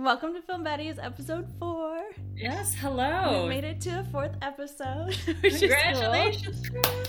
[0.00, 1.98] Welcome to Film Baddies episode four.
[2.36, 3.42] Yes, hello.
[3.42, 5.18] We made it to a fourth episode.
[5.42, 6.68] Congratulations.
[6.68, 7.02] Cool.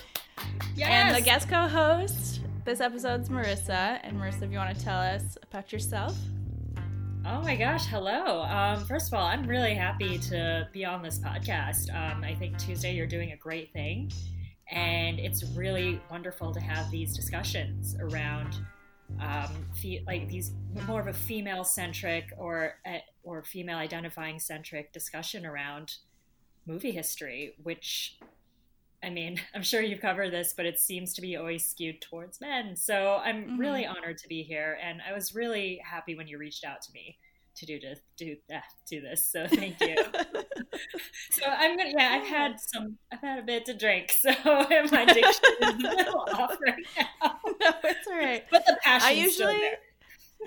[0.75, 0.89] Yes.
[0.89, 3.99] And the guest co host this episode's Marissa.
[4.01, 6.17] And Marissa, if you want to tell us about yourself.
[7.27, 8.41] Oh my gosh, hello.
[8.41, 11.93] Um, first of all, I'm really happy to be on this podcast.
[11.93, 14.11] Um, I think Tuesday you're doing a great thing.
[14.71, 18.57] And it's really wonderful to have these discussions around
[19.19, 20.51] um, fe- like these
[20.87, 25.95] more of a female centric or uh, or female identifying centric discussion around
[26.65, 28.17] movie history, which
[29.03, 32.41] I mean, I'm sure you've covered this, but it seems to be always skewed towards
[32.41, 32.76] men.
[32.76, 33.58] So I'm mm-hmm.
[33.58, 36.91] really honored to be here, and I was really happy when you reached out to
[36.94, 37.17] me
[37.59, 39.26] to do to do that, do this.
[39.26, 39.95] So thank you.
[41.31, 45.05] so I'm gonna yeah, I've had some I've had a bit to drink, so my
[45.05, 47.40] diction is a little off right now.
[47.45, 48.45] No, it's all right.
[48.50, 49.62] But the passion I usually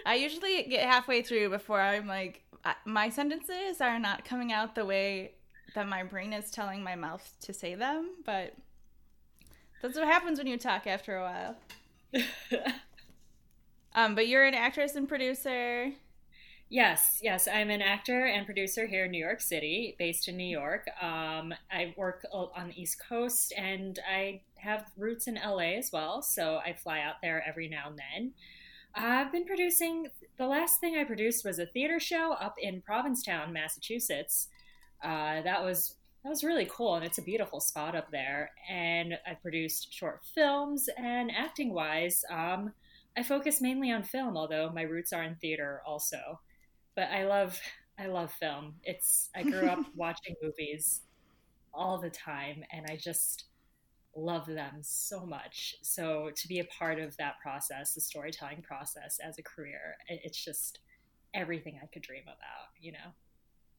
[0.06, 2.42] I usually get halfway through before I'm like
[2.86, 5.32] my sentences are not coming out the way
[5.74, 8.54] that my brain is telling my mouth to say them, but
[9.82, 11.56] that's what happens when you talk after a while.
[13.94, 15.92] um, but you're an actress and producer.
[16.72, 20.48] Yes, yes, I'm an actor and producer here in New York City, based in New
[20.48, 20.86] York.
[21.02, 26.22] Um, I work on the East Coast and I have roots in LA as well,
[26.22, 28.32] so I fly out there every now and then.
[28.94, 30.06] I've been producing,
[30.38, 34.48] the last thing I produced was a theater show up in Provincetown, Massachusetts.
[35.04, 39.18] Uh, that was that was really cool and it's a beautiful spot up there and
[39.26, 42.72] i produced short films and acting wise um,
[43.16, 46.38] i focus mainly on film although my roots are in theater also
[46.94, 47.60] but I love
[47.98, 48.74] I love film.
[48.82, 51.02] It's I grew up watching movies
[51.74, 53.44] all the time and I just
[54.14, 55.76] love them so much.
[55.82, 60.42] So to be a part of that process, the storytelling process as a career, it's
[60.42, 60.80] just
[61.34, 62.98] everything I could dream about, you know.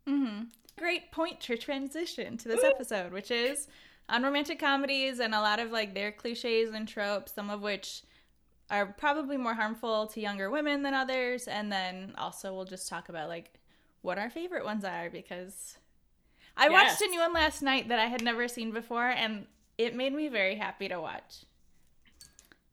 [0.07, 0.43] Mm-hmm.
[0.77, 3.67] Great point to transition to this episode, which is
[4.09, 8.01] on romantic comedies and a lot of like their cliches and tropes, some of which
[8.69, 13.09] are probably more harmful to younger women than others and then also we'll just talk
[13.09, 13.59] about like
[14.01, 15.77] what our favorite ones are because
[16.55, 16.71] I yes.
[16.71, 19.45] watched a new one last night that I had never seen before and
[19.77, 21.45] it made me very happy to watch.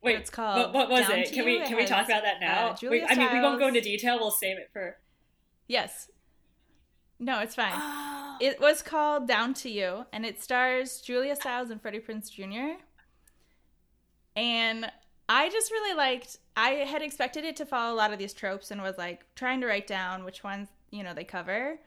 [0.03, 0.73] Wait, it's called.
[0.73, 1.33] What, what was it?
[1.33, 2.71] Can we can we talk about that now?
[2.71, 4.19] Uh, Wait, I mean, we won't go into detail.
[4.19, 4.97] We'll save it for.
[5.69, 6.09] Yes.
[7.19, 8.39] No, it's fine.
[8.41, 12.81] it was called Down to You, and it stars Julia Stiles and Freddie Prinze Jr.
[14.37, 14.91] And
[15.33, 16.39] I just really liked.
[16.57, 19.61] I had expected it to follow a lot of these tropes and was like trying
[19.61, 21.79] to write down which ones you know they cover.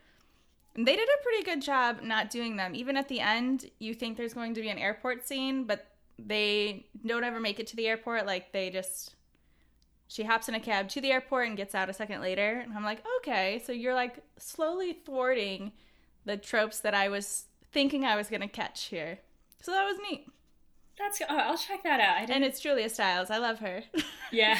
[0.76, 2.74] And they did a pretty good job not doing them.
[2.74, 5.86] Even at the end, you think there's going to be an airport scene, but
[6.18, 8.26] they don't ever make it to the airport.
[8.26, 9.16] Like they just
[10.08, 12.62] she hops in a cab to the airport and gets out a second later.
[12.64, 15.74] And I'm like, okay, so you're like slowly thwarting
[16.24, 19.20] the tropes that I was thinking I was gonna catch here.
[19.62, 20.28] So that was neat.
[20.98, 22.18] That's oh, I'll check that out.
[22.18, 22.34] I.
[22.34, 23.30] And it's Julia Stiles.
[23.30, 23.84] I love her.
[24.32, 24.60] yeah,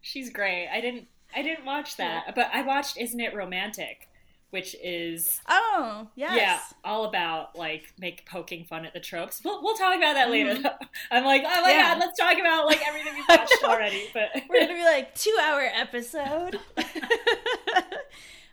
[0.00, 0.68] she's great.
[0.72, 4.08] I didn't I didn't watch that, but I watched Isn't It Romantic,
[4.50, 9.40] which is oh yes, yeah, all about like make poking fun at the tropes.
[9.44, 10.54] We'll, we'll talk about that later.
[10.54, 10.84] Mm-hmm.
[11.10, 11.94] I'm like, oh my yeah.
[11.94, 14.08] god, let's talk about like everything we've watched already.
[14.12, 16.58] But we're gonna be like two hour episode.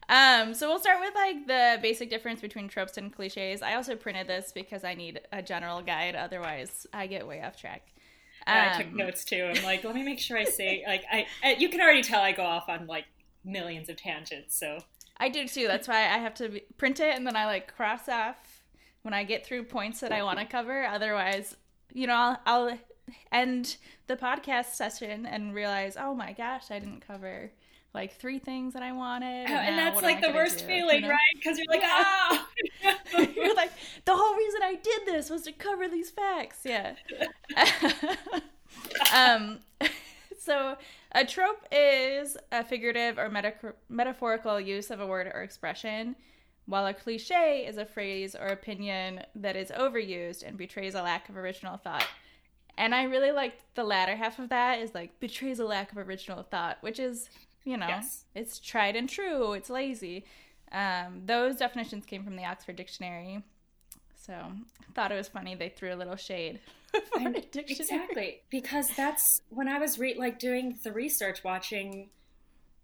[0.08, 3.62] Um, so we'll start with like the basic difference between tropes and cliches.
[3.62, 7.60] I also printed this because I need a general guide, otherwise I get way off
[7.60, 7.88] track.
[8.48, 9.52] Um, I took um, notes too.
[9.52, 11.54] I'm like, let me make sure I say like I, I.
[11.54, 13.06] You can already tell I go off on like
[13.44, 14.58] millions of tangents.
[14.58, 14.80] So
[15.18, 15.68] I do too.
[15.68, 18.64] That's why I have to print it and then I like cross off
[19.02, 20.86] when I get through points that I want to cover.
[20.86, 21.56] Otherwise,
[21.94, 22.78] you know, I'll, I'll
[23.32, 23.78] end
[24.08, 27.52] the podcast session and realize, oh my gosh, I didn't cover
[27.96, 29.50] like three things that I wanted.
[29.50, 30.66] Oh, and, and that's like the worst do?
[30.66, 31.10] feeling, you know?
[31.10, 31.20] right?
[31.36, 32.48] Because you're like, ah,
[32.86, 33.28] oh!
[33.36, 33.72] you're like,
[34.04, 36.60] the whole reason I did this was to cover these facts.
[36.64, 36.96] Yeah.
[39.16, 39.60] um,
[40.40, 40.76] so
[41.14, 46.16] a trope is a figurative or meta- metaphorical use of a word or expression,
[46.66, 51.30] while a cliche is a phrase or opinion that is overused and betrays a lack
[51.30, 52.06] of original thought.
[52.78, 55.98] And I really liked the latter half of that is like betrays a lack of
[55.98, 57.30] original thought, which is
[57.66, 58.23] you know, yes.
[58.34, 59.53] it's tried and true.
[59.53, 60.26] It's lazy.
[60.72, 63.44] Um, those definitions came from the Oxford Dictionary.
[64.16, 66.59] So I thought it was funny they threw a little shade.
[67.56, 72.09] exactly, because that's when I was re- like doing the research, watching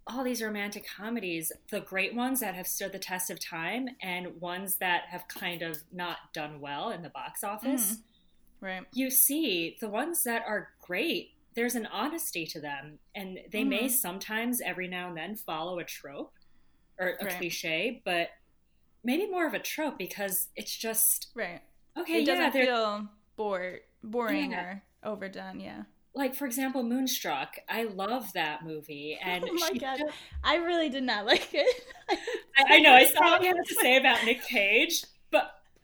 [0.07, 4.41] all these romantic comedies, the great ones that have stood the test of time, and
[4.41, 7.93] ones that have kind of not done well in the box office.
[7.93, 8.65] Mm-hmm.
[8.65, 8.83] Right.
[8.93, 13.69] You see the ones that are great there's an honesty to them and they mm-hmm.
[13.69, 16.33] may sometimes every now and then follow a trope
[16.99, 17.37] or a Right.
[17.37, 18.29] cliche, but
[19.03, 21.61] maybe more of a trope because it's just Right.
[21.97, 22.19] okay.
[22.21, 24.63] it yeah, doesn't feel bored, boring Yeah.
[24.63, 25.59] or overdone.
[25.59, 25.83] Yeah.
[26.13, 27.55] like for example, Moonstruck.
[27.69, 30.13] I love that movie, and oh my god, just-
[30.43, 31.83] I really did not like it.
[32.57, 35.03] I, I know I saw what you had to say about Nick Cage,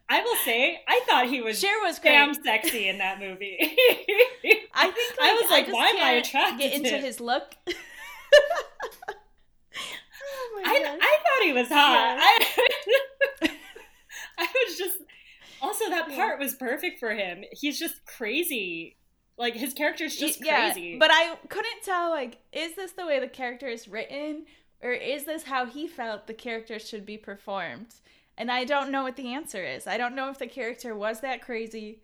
[0.10, 2.12] I will say I thought he was Cher was great.
[2.12, 3.58] damn sexy in that movie.
[3.62, 7.56] I think I was like, just why am I attracted Get to into his look.
[9.10, 12.18] oh I, I thought he was hot.
[12.20, 13.50] I,
[14.38, 14.98] I was just
[15.62, 16.16] also that Yeah.
[16.16, 17.44] part was perfect for him.
[17.52, 18.96] He's just crazy.
[19.38, 20.98] Like his character's just yeah, crazy.
[20.98, 24.46] but I couldn't tell like is this the way the character is written
[24.82, 27.88] or is this how he felt the character should be performed?
[28.38, 29.88] And I don't know what the answer is.
[29.88, 32.02] I don't know if the character was that crazy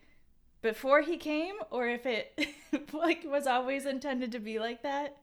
[0.61, 2.39] before he came or if it
[2.93, 5.17] like was always intended to be like that.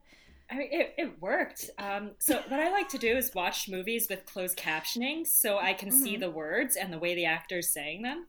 [0.49, 1.69] I mean, it, it worked.
[1.77, 5.73] Um, so what I like to do is watch movies with closed captioning, so I
[5.73, 6.19] can see Mhm.
[6.21, 8.27] the words and the way the actor's saying them.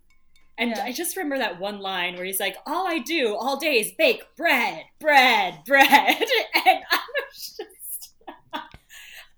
[0.58, 0.84] And Yeah.
[0.84, 3.93] I just remember that one line where he's like, "All I do all day is
[3.93, 5.88] bake bread, bread, bread,"
[6.55, 7.00] and I
[7.31, 7.81] was just.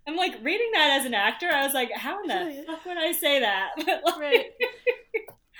[0.06, 1.48] I'm like reading that as an actor.
[1.48, 3.70] I was like, "How in the fuck would I say that?"
[4.04, 4.46] Like, Right.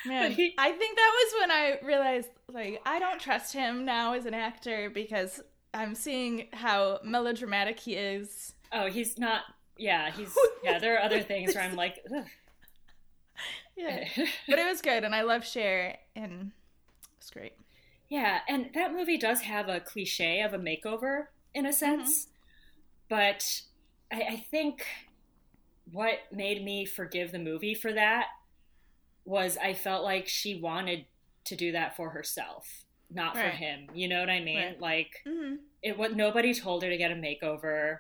[0.07, 4.13] Man, he- I think that was when I realized like I don't trust him now
[4.13, 5.41] as an actor because
[5.73, 8.53] I'm seeing how melodramatic he is.
[8.73, 9.43] Oh, he's not.
[9.79, 10.37] Yeah, he's.
[10.63, 12.25] Yeah, there are other things where I'm like, Ugh.
[13.77, 14.09] Yeah.
[14.49, 16.53] But it was good and I love Cher and
[17.19, 17.55] it's great.
[18.09, 21.77] Yeah, and that movie does have a cliche of a makeover in a mm-hmm.
[21.77, 22.29] sense,
[23.09, 23.63] but
[24.13, 24.87] I, I think
[25.93, 28.27] what made me forgive the movie for that
[29.25, 31.07] was I felt like she wanted
[31.45, 32.67] to do that for herself,
[33.11, 33.89] not for him.
[33.95, 34.57] You know what I mean?
[34.57, 34.81] Right.
[34.81, 35.57] Like Mm-hmm.
[35.83, 37.99] it what nobody told her to get a makeover.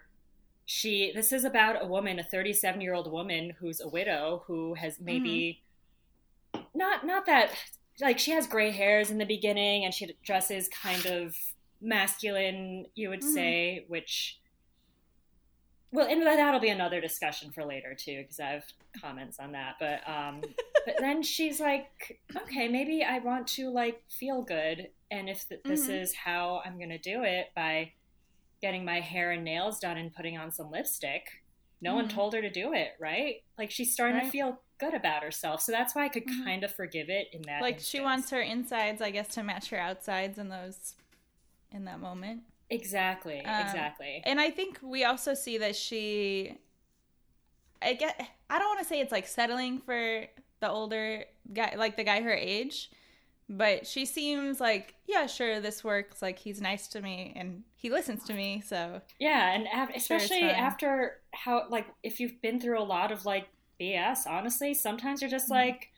[0.66, 4.74] She this is about a woman, a 37 year old woman who's a widow who
[4.74, 5.62] has maybe
[6.74, 7.50] not not that
[8.00, 11.36] like she has gray hairs in the beginning and she dresses kind of
[11.80, 13.34] masculine, you would Mhm.
[13.34, 14.38] say, which
[15.94, 18.64] well, and that'll be another discussion for later too, because I have
[19.00, 19.76] comments on that.
[19.78, 20.40] But um,
[20.86, 25.62] but then she's like, okay, maybe I want to like feel good, and if th-
[25.64, 26.02] this Mhm.
[26.02, 27.92] is how I'm gonna do it by
[28.60, 31.26] getting my hair and nails done and putting on some lipstick,
[31.80, 32.12] no one Mhm.
[32.14, 33.42] told her to do it, right?
[33.58, 36.44] Like she's starting to feel good about herself, so that's why I could Mhm.
[36.44, 37.62] kind of forgive it in that.
[37.62, 40.96] Like she wants her insides, I guess, to match her outsides in those
[41.70, 42.42] in that moment.
[42.70, 44.22] Exactly, Um, exactly.
[44.24, 46.58] And I think we also see that she
[47.82, 50.24] I get I don't want to say it's like settling for
[50.60, 52.90] the older guy like the guy her age,
[53.48, 56.22] but she seems like, yeah, sure, this works.
[56.22, 60.38] Like he's nice to me and he listens to me, so Yeah, and af- especially
[60.40, 60.54] fine.
[60.54, 65.30] after how like if you've been through a lot of like BS, honestly, sometimes you're
[65.30, 65.50] just Mhm.
[65.50, 65.90] like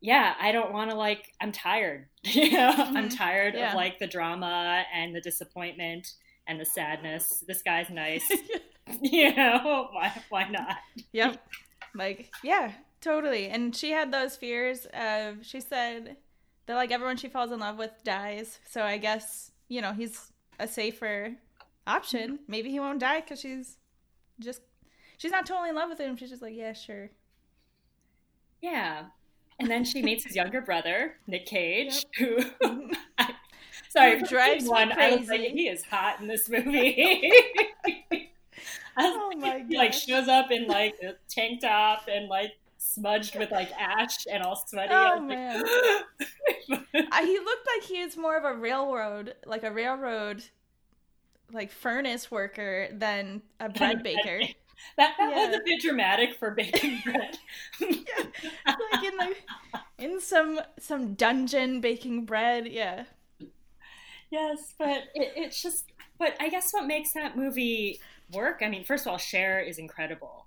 [0.00, 2.06] yeah, I don't want to like I'm tired.
[2.22, 3.16] you know, I'm Mhm.
[3.16, 3.70] tired Yeah.
[3.70, 6.12] of like the drama and the disappointment
[6.46, 7.44] and the sadness.
[7.46, 8.28] This guy's nice.
[9.02, 10.76] you know, why why not?
[11.12, 11.44] Yep.
[11.94, 13.48] Like, yeah, totally.
[13.48, 16.16] And she had those fears of she said
[16.66, 18.58] that like everyone she falls in love with dies.
[18.68, 21.34] So I guess, you know, he's a safer
[21.86, 22.38] option.
[22.46, 23.78] Maybe he won't die cuz she's
[24.38, 24.60] just
[25.16, 26.16] she's not totally in love with him.
[26.16, 27.10] She's just like, yeah, sure.
[28.60, 29.06] Yeah.
[29.58, 32.96] And then she meets his younger brother, Nick Cage, who Mhm.
[33.18, 33.34] I,
[33.88, 37.32] sorry, Who drives one, I was like, he is hot in this movie.
[39.00, 43.36] Oh like, my he like shows up in like a tank top and like smudged
[43.36, 44.92] with like ash and all sweaty.
[44.92, 45.62] Oh, man.
[46.68, 50.42] like, Uh, he looked like he was more of a railroad, like a railroad
[51.52, 54.40] like furnace worker than a bread baker.
[54.96, 57.38] That that was a bit dramatic for baking bread.
[57.80, 58.24] yeah.
[58.66, 59.34] like in the
[59.98, 62.66] in some some dungeon baking bread.
[62.68, 63.04] Yeah.
[64.30, 65.92] Yes, but it, it's just.
[66.18, 68.00] But I guess what makes that movie
[68.32, 68.58] work?
[68.60, 70.46] I mean, first of all, Cher is incredible.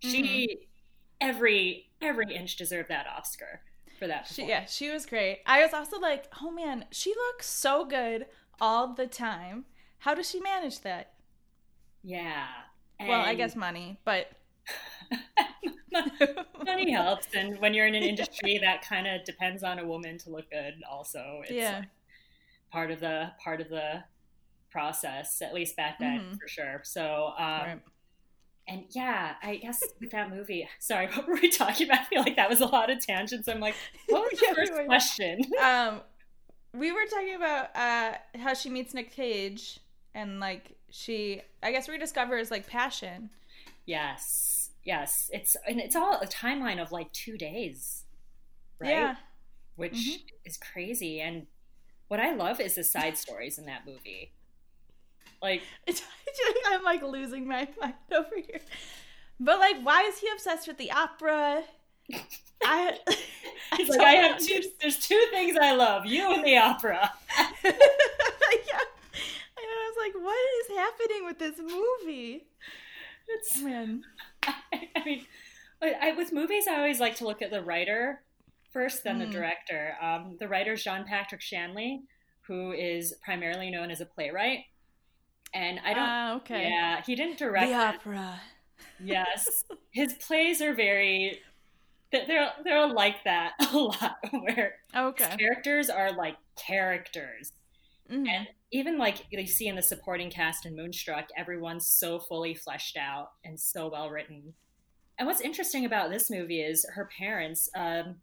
[0.00, 1.28] She mm-hmm.
[1.28, 3.60] every every inch deserved that Oscar
[3.98, 4.26] for that.
[4.26, 5.40] She yeah, she was great.
[5.46, 8.26] I was also like, oh man, she looks so good
[8.60, 9.66] all the time.
[9.98, 11.12] How does she manage that?
[12.02, 12.46] yeah.
[13.08, 14.30] Well, I guess money, but
[16.64, 20.18] money helps, and when you're in an industry that kind of depends on a woman
[20.18, 21.78] to look good, also, it's Yeah.
[21.80, 21.88] like
[22.70, 24.04] part of the part of the
[24.70, 25.42] process.
[25.42, 26.38] At least back then, Mhm.
[26.40, 26.80] for sure.
[26.84, 27.34] So.
[27.38, 27.80] Um, Right.
[28.68, 32.02] And yeah, I guess with that movie, sorry, what were we talking about?
[32.02, 33.48] I feel like that was a lot of tangents.
[33.48, 33.74] I'm like,
[34.08, 34.84] what was the Yeah, we first were.
[34.84, 35.40] question?
[35.60, 36.00] um
[36.72, 39.80] we were talking about uh how she meets Nick Cage
[40.14, 43.30] and like she I guess rediscovers like passion
[43.84, 45.28] Yes, yes.
[45.32, 48.04] It's and it's all a timeline of like two days,
[48.78, 48.90] right?
[48.90, 49.16] Yeah.
[49.74, 50.22] Which Mhm.
[50.44, 51.20] is crazy.
[51.20, 51.48] And
[52.06, 54.30] what I love is the side stories in that movie.
[55.42, 55.62] Like,
[56.68, 58.60] I'm like losing my mind over here.
[59.40, 61.64] But like, why is he obsessed with the opera?
[62.64, 62.98] I,
[63.72, 64.60] I like I have two.
[64.80, 67.10] There's two things I love: you and the opera.
[67.64, 67.72] yeah.
[67.72, 67.74] And
[69.70, 72.46] I was like, what is happening with this movie?
[73.28, 74.02] It's Man.
[74.46, 75.26] I mean,
[75.80, 78.22] I, I, with movies, I always like to look at the writer
[78.72, 79.32] first, then the Mm.
[79.32, 79.94] director.
[80.00, 82.02] Um, the writer is John Patrick Shanley,
[82.42, 84.60] who is primarily known as a playwright.
[85.54, 86.68] And I don't, Ah, okay.
[86.70, 87.66] yeah, he didn't direct.
[87.68, 87.94] The it.
[87.96, 88.40] opera.
[89.02, 91.40] Yes, his plays are very,
[92.10, 95.36] they're they're like that a lot, where Okay.
[95.38, 97.52] characters are like characters.
[98.12, 98.26] Mhm.
[98.28, 102.96] And even like you see in the supporting cast in Moonstruck, everyone's so fully fleshed
[102.96, 104.54] out and so well written.
[105.18, 108.20] And what's interesting about this movie is her parents, um,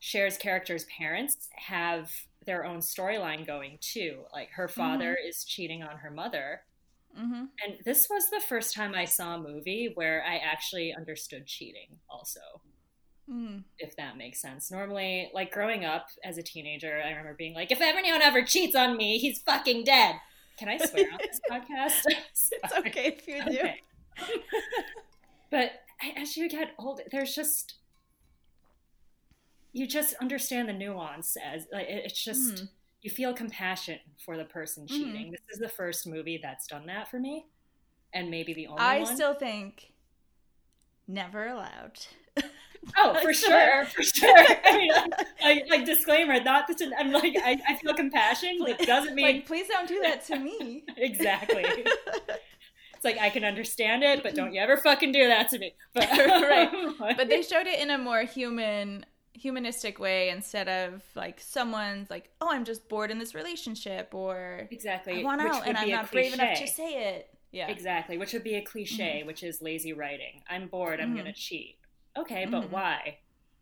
[0.00, 2.12] Cher's character's parents, have
[2.46, 4.26] their own storyline going too.
[4.32, 6.64] Like her father is cheating on her mother.
[7.16, 7.52] Mhm.
[7.64, 12.00] And this was the first time I saw a movie where I actually understood cheating,
[12.08, 12.40] also
[13.30, 13.62] Mm.
[13.78, 14.70] if that makes sense.
[14.70, 18.74] Normally, like growing up as a teenager, I remember being like, if anyone ever cheats
[18.74, 20.16] on me, he's fucking dead.
[20.58, 22.02] Can I swear on this podcast?
[22.64, 23.58] It's okay if you do.
[23.58, 23.80] Okay.
[25.50, 25.70] but
[26.16, 27.74] as you get older, there's just
[29.72, 32.68] you just understand the nuance as like it's just Mhm.
[33.02, 34.94] you feel compassion for the person Mm-hmm.
[34.96, 35.30] cheating.
[35.30, 37.46] This is the first movie that's done that for me,
[38.12, 39.14] and maybe the only I one.
[39.14, 39.92] still think
[41.08, 41.98] never allowed.
[42.96, 44.34] Oh, for sure, for sure.
[44.64, 44.90] I mean,
[45.42, 49.24] like, like disclaimer, not that I'm like I, I feel compassion, but it doesn't mean
[49.26, 50.84] like, please don't do that to me.
[50.96, 51.64] exactly.
[51.66, 55.74] It's like I can understand it, but don't you ever fucking do that to me.
[55.94, 57.16] But Right.
[57.16, 62.30] but they showed it in a more human humanistic way instead of like someone's like
[62.40, 66.12] oh i'm just bored in this relationship or exactly, i want out and i'm not
[66.12, 69.92] brave enough to say it yeah Exactly, which would be a cliche, which is lazy
[69.92, 70.42] writing.
[70.48, 71.00] I'm bored.
[71.00, 71.16] I'm Mhm.
[71.18, 71.76] gonna cheat.
[72.18, 72.70] Okay, but Mhm.
[72.70, 73.18] why?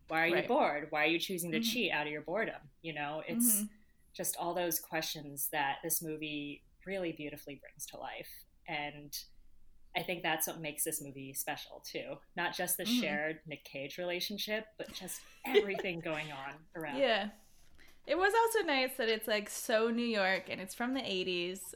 [0.09, 0.49] Why are you Right.
[0.49, 0.87] bored?
[0.91, 1.65] Why are you choosing to Mhm.
[1.65, 2.61] cheat out of your boredom?
[2.83, 3.69] You know, it's Mhm.
[4.17, 8.29] just all those questions that this movie really beautifully brings to life.
[8.67, 9.13] And
[9.97, 12.17] I think that's what makes this movie special too.
[12.37, 13.01] Not just the Mhm.
[13.01, 17.01] shared Nick Cage relationship, but just everything going on around.
[17.01, 17.29] yeah
[18.07, 21.75] it was also nice that it's like so new york and it's from the 80s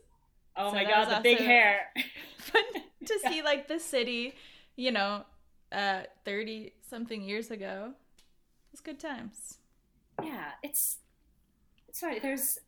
[0.56, 1.80] Oh So my god, the big hair.
[2.52, 2.62] but
[3.06, 4.34] to see like the city
[4.76, 5.24] you know
[5.74, 7.92] uh 30 something years ago
[8.72, 9.58] it's good times
[10.22, 10.98] yeah, it's
[11.88, 12.00] it's.
[12.00, 12.58] There's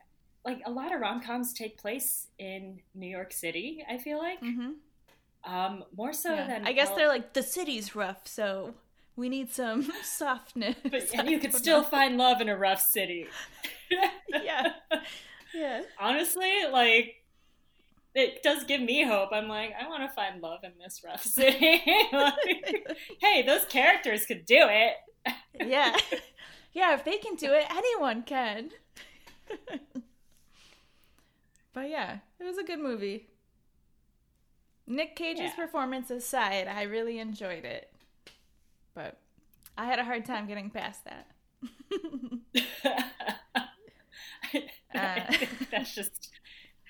[0.45, 3.85] like a lot of rom coms take place in New York City.
[3.89, 5.53] I feel like mm-hmm.
[5.53, 6.47] um, more so yeah.
[6.47, 8.75] than i guess El- they're like the city's rough so
[9.17, 13.27] we need some softness But and you could still find love in a rough city.
[14.43, 14.73] Yeah.
[15.55, 17.23] yeah honestly, like
[18.17, 19.29] it does give me hope.
[19.33, 21.83] I'm like, I want to find love in this rough city.
[22.13, 24.95] Like, hey, those characters could do it.
[25.65, 25.95] yeah.
[26.73, 28.69] Yeah, if they can do it, anyone can.
[31.73, 33.29] but yeah, it was a good movie.
[34.87, 35.55] Nick Cage's Yeah.
[35.57, 37.91] performance aside, I really enjoyed it.
[38.95, 39.17] But
[39.79, 41.29] I had a hard time getting past that.
[43.55, 43.69] I
[44.95, 45.33] Uh.
[45.33, 46.31] think that's just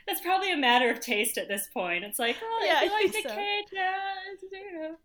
[0.06, 2.04] that's probably a matter of taste at this point.
[2.04, 3.34] It's like, oh, Yeah, I like Nick so.
[3.34, 3.94] Cage, yeah,
[4.32, 4.44] it's.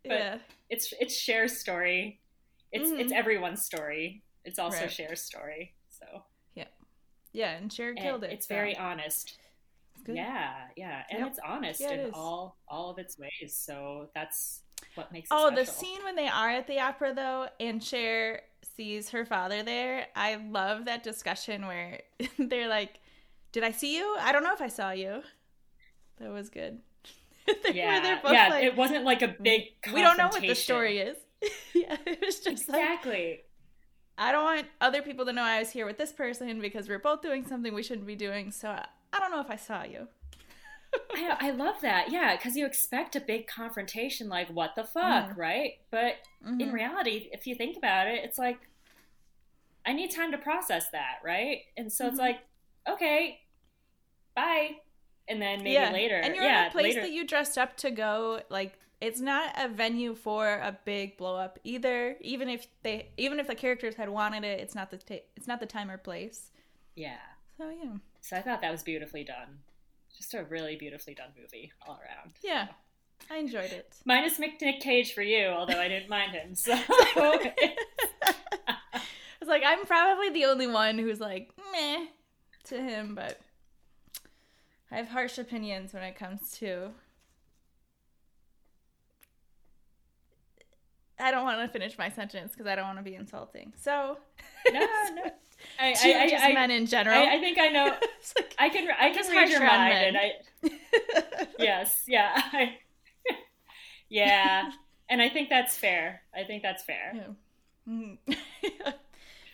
[0.03, 0.37] But yeah.
[0.69, 2.19] it's it's Cher's story.
[2.71, 2.99] It's Mhm.
[2.99, 4.23] it's everyone's story.
[4.45, 4.89] It's also Right.
[4.91, 5.73] Cher's story.
[5.89, 6.23] So
[6.55, 6.65] Yeah,
[7.33, 8.31] yeah, and Cher killed it.
[8.31, 9.37] It's so very honest.
[9.99, 10.09] it's.
[10.09, 11.27] Yeah, yeah, and Yep.
[11.27, 12.13] it's honest Yeah, it in is.
[12.15, 13.55] all all of its ways.
[13.55, 14.61] So that's
[14.95, 15.65] what makes it Oh, special.
[15.65, 18.41] the scene when they are at the opera though, and Cher
[18.75, 20.07] sees her father there.
[20.15, 22.01] I love that discussion where
[22.39, 22.99] they're like,
[23.51, 24.15] "Did I see you?
[24.19, 25.23] I don't know if I saw you."
[26.19, 26.79] That was good.
[27.73, 28.47] Yeah, yeah.
[28.49, 29.63] like, it wasn't like a big.
[29.93, 31.17] we don't know what the story is.
[31.73, 33.39] yeah, it was just like, Exactly.
[34.17, 36.99] I don't want other people to know I was here with this person because we're
[36.99, 38.51] both doing something we shouldn't be doing.
[38.51, 40.07] So I, I don't know if I saw you.
[41.15, 42.11] I, I love that.
[42.11, 45.37] Yeah, because you expect a big confrontation, like what the fuck, Mhm.
[45.37, 45.73] right?
[45.89, 46.15] But
[46.45, 46.73] in Mhm.
[46.73, 48.59] reality, if you think about it, it's like
[49.85, 51.61] I need time to process that, right?
[51.75, 52.19] And so it's Mhm.
[52.19, 52.39] like,
[52.89, 53.39] okay,
[54.35, 54.71] bye,
[55.27, 55.91] and then maybe yeah.
[55.91, 58.41] later, And you're yeah, in a place later, that you dressed up to go.
[58.49, 62.17] Like it's not a venue for a big blow up either.
[62.21, 65.47] Even if they, even if the characters had wanted it, it's not the ta- it's
[65.47, 66.51] not the time or place.
[66.95, 67.17] yeah.
[67.57, 69.59] So yeah, So I thought that was beautifully done.
[70.17, 72.33] Just a really beautifully done movie all around.
[72.43, 72.69] yeah,
[73.29, 73.93] I enjoyed it.
[74.03, 76.55] Minus Nick Cage for you, although I didn't mind him.
[76.55, 76.73] So
[79.41, 82.05] it's like I'm probably the only one who's like meh
[82.65, 83.39] to him, but
[84.91, 86.91] I have harsh opinions when it comes to.
[91.19, 93.73] I don't want to finish my sentence because I don't want to be insulting.
[93.77, 94.17] So
[94.71, 95.23] no, no.
[95.79, 97.17] I, to I, just I, men in general.
[97.17, 97.85] I, I think I know.
[98.35, 100.15] Like- I can I can read your mind, men.
[100.15, 102.77] and I yes, yeah, I,
[104.09, 104.71] yeah,
[105.09, 106.21] and I think that's fair.
[106.35, 107.13] I think that's fair.
[107.15, 107.91] Yeah.
[107.91, 108.17] Mm.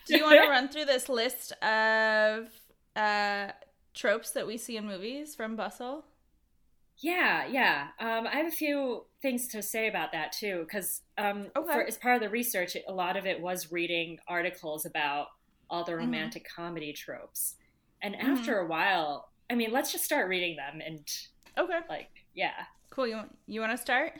[0.06, 2.50] Do you want to run through this list of
[2.98, 3.54] uh,
[3.96, 6.06] tropes that we see in movies from Bustle?
[7.00, 7.90] Yeah, yeah.
[8.00, 11.68] Um, I have a few things to say about that too, because um, Okay.
[11.72, 15.28] for, as part of the research, a lot of it was reading articles about
[15.70, 15.86] all Mm-hmm.
[15.86, 17.56] the romantic comedy tropes,
[18.02, 21.08] and after a while, I mean, let's just start reading them, and
[21.58, 23.08] Okay, like, yeah, cool.
[23.08, 24.14] You you want to start?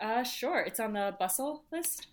[0.00, 0.60] uh, sure.
[0.62, 2.08] It's on the bustle list.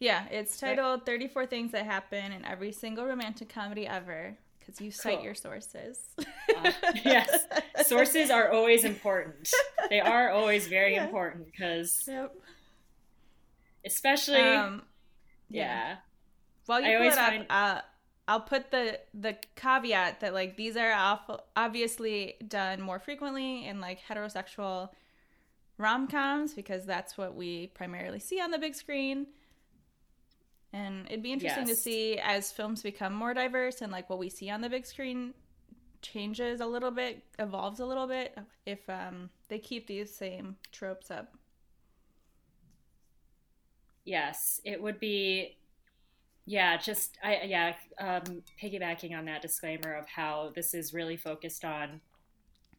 [0.00, 4.90] Yeah, it's titled 34 Things That Happen in Every Single Romantic Comedy Ever because you
[4.90, 5.24] cite Cool.
[5.24, 5.98] your sources.
[6.18, 6.72] Uh,
[7.04, 7.46] yes,
[7.86, 9.48] sources are always important.
[9.88, 11.04] They are always very Yeah.
[11.06, 12.34] important because, Yep.
[13.86, 14.82] especially, Um,
[15.48, 15.96] yeah.
[16.66, 17.80] While you I always up, find- uh,
[18.26, 23.80] I'll put the the caveat that like these are awful, obviously done more frequently in
[23.80, 24.90] like heterosexual
[25.78, 29.28] rom coms because that's what we primarily see on the big screen.
[30.78, 34.28] And it'd be interesting to see as films become more diverse and like what we
[34.28, 35.34] see on the big screen
[36.02, 41.10] changes a little bit, evolves a little bit if um, they keep these same tropes
[41.10, 41.34] up.
[44.04, 45.56] Yes, it would be.
[46.46, 51.64] Yeah, just I yeah, um, piggybacking on that disclaimer of how this is really focused
[51.64, 52.00] on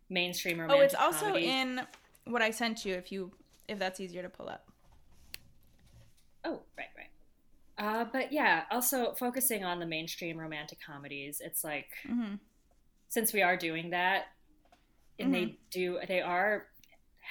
[0.10, 1.46] mainstream romantic Oh, it's also comedy.
[1.46, 1.82] in
[2.26, 3.32] what I sent you if you
[3.68, 4.68] if that's easier to pull up.
[6.44, 6.99] Oh, right, right.
[7.80, 11.42] Uh, but yeah, also focusing on the mainstream romantic comedies.
[11.44, 12.36] It's like hmm
[13.10, 14.26] since we are doing that,
[15.20, 16.68] and they do they are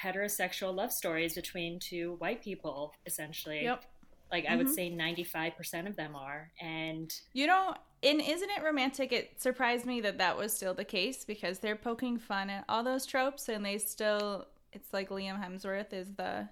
[0.02, 3.62] heterosexual love stories between two white people essentially.
[3.64, 3.84] Yep.
[4.30, 4.74] Like I would Mhm.
[4.74, 9.40] say, ninety five percent of them are, and You know, in Isn't It Romantic, it
[9.40, 13.06] surprised me that that was still the case because they're poking fun at all those
[13.06, 16.48] tropes and they still, it's like Liam Hemsworth is the,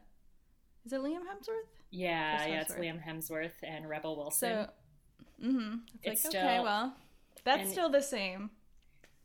[0.87, 1.68] is it Liam Hemsworth?
[1.90, 4.66] yeah, Chris yeah, it's Liam Hemsworth and Rebel Wilson.
[5.40, 5.75] So, mm-hmm.
[6.03, 6.94] It's, It's like, okay, well,
[7.44, 8.51] that's and- still the same.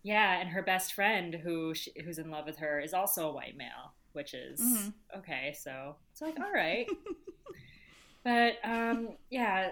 [0.04, 3.32] Yeah, and her best friend, who she, who's in love with her, is also a
[3.32, 4.93] white male, which is Mhm.
[5.19, 5.54] okay.
[5.60, 6.88] So it's like, all right,
[8.24, 9.71] but um, yeah,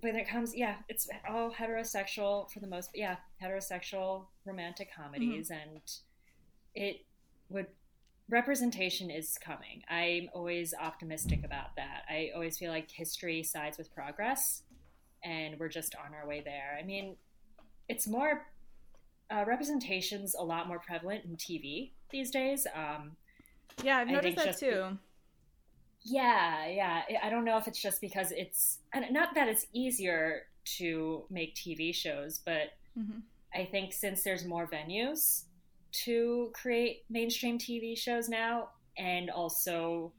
[0.00, 5.80] when it comes, yeah, it's all heterosexual for the most, yeah, heterosexual romantic comedies, and
[6.76, 7.04] it
[7.48, 7.66] would
[8.28, 9.82] representation is coming.
[9.88, 12.02] I'm always optimistic about that.
[12.08, 14.62] I always feel like history sides with progress,
[15.22, 16.78] and we're just on our way there.
[16.80, 17.16] I mean,
[17.88, 18.46] it's more
[19.30, 22.66] uh, representation's a lot more prevalent in TV these days.
[22.74, 23.16] Um,
[23.82, 24.98] Yeah, I've noticed that too.
[26.02, 27.02] yeah, yeah.
[27.22, 30.46] I- don't know if it's just because it's and not that it's easier
[30.78, 33.20] to make TV shows, but hmm
[33.54, 35.44] I think since there's more venues
[36.04, 40.12] to create mainstream TV shows now, and also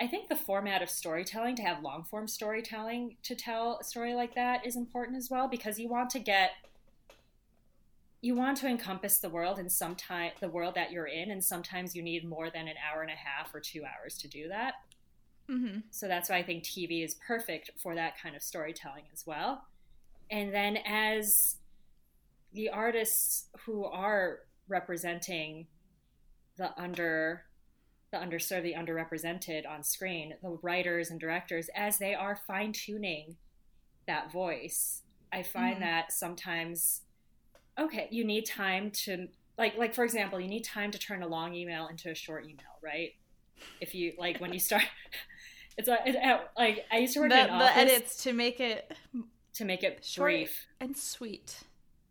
[0.00, 4.14] I think the format of storytelling to have long form storytelling to tell a story
[4.14, 6.50] like that is important as well because you want to get
[8.20, 11.94] you want to encompass the world and sometimes the world that you're in and sometimes
[11.94, 14.74] you need more than an hour and a half or 2 hours to do that.
[15.48, 19.24] hmm So that's why I think TV is perfect for that kind of storytelling as
[19.26, 19.66] well.
[20.30, 21.56] And then as
[22.52, 24.40] the artists who are
[24.72, 25.66] representing
[26.56, 27.44] the under
[28.10, 33.36] the underserved, the underrepresented on screen, the writers and directors, as they are fine tuning
[34.06, 35.80] that voice, I find Mhm.
[35.80, 37.02] that sometimes
[37.78, 41.26] okay, you need time to like like for example, you need time to turn a
[41.28, 43.14] long email into a short email, right?
[43.80, 44.82] If you like when you start
[45.78, 46.18] it's like, it's,
[46.58, 48.92] like I used to The, in the office edits to make it
[49.54, 50.26] to make it Short.
[50.26, 50.66] brief.
[50.80, 51.62] and sweet.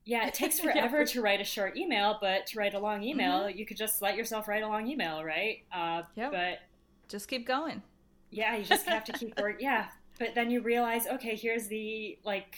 [0.05, 2.79] Yeah, it takes Yeah, forever for- to write a short email, but to write a
[2.79, 5.63] long email, you could just let yourself write a long email, right?
[5.71, 6.31] Uh, Yep.
[6.31, 6.59] But
[7.07, 7.81] Just keep going.
[8.29, 9.57] yeah, you just have to keep work.
[9.59, 9.87] Yeah,
[10.19, 12.55] but then you realize, okay, here's the like,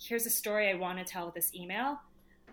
[0.00, 2.00] here's a story I want to tell with this email.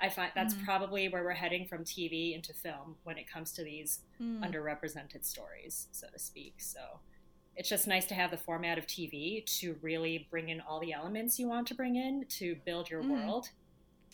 [0.02, 0.64] I find that's Mhm.
[0.64, 4.40] probably where we're heading from TV into film when it comes to these Mm.
[4.50, 6.62] underrepresented stories, so to speak.
[6.62, 7.00] So
[7.58, 10.94] it's just nice to have the format of TV to really bring in all the
[10.94, 13.10] elements you want to bring in to build your Mhm.
[13.26, 13.50] world.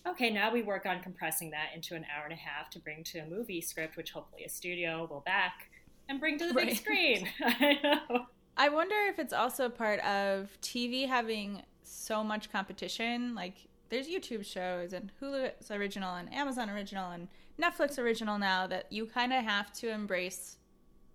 [0.08, 3.04] Okay, now we work on compressing that into an hour and a half to bring
[3.06, 5.70] to a movie script, which hopefully a studio will back
[6.10, 6.68] and bring to the Right.
[6.70, 7.28] big screen.
[7.41, 8.26] I know.
[8.58, 13.36] I wonder if it's also part of TV having so much competition.
[13.36, 13.56] Like,
[13.89, 17.28] there's YouTube shows and Hulu's original and Amazon original and
[17.62, 20.58] Netflix original now that you kind of have to embrace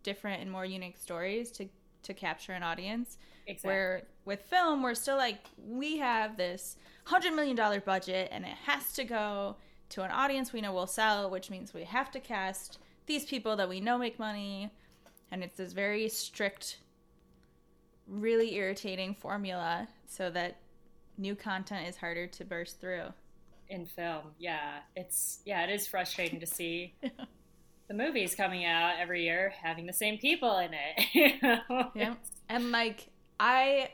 [0.03, 1.69] different and more unique stories to
[2.03, 3.19] to capture an audience.
[3.51, 3.69] Exactly.
[3.69, 8.57] Where with film, we're still like, we have this hundred million dollar budget and it
[8.67, 9.57] has to go
[9.91, 13.57] to an audience we know will sell, which means we have to cast these people
[13.57, 14.71] that we know make money.
[15.33, 16.79] And it's this very strict,
[18.07, 20.59] really irritating formula so that
[21.19, 23.13] new content is harder to burst through.
[23.69, 24.23] in film.
[24.39, 26.95] Yeah, it's yeah, it is frustrating to see
[27.89, 31.61] the movies coming out every year having the same people in it.
[31.95, 32.15] Yeah.
[32.49, 33.09] And like
[33.41, 33.89] I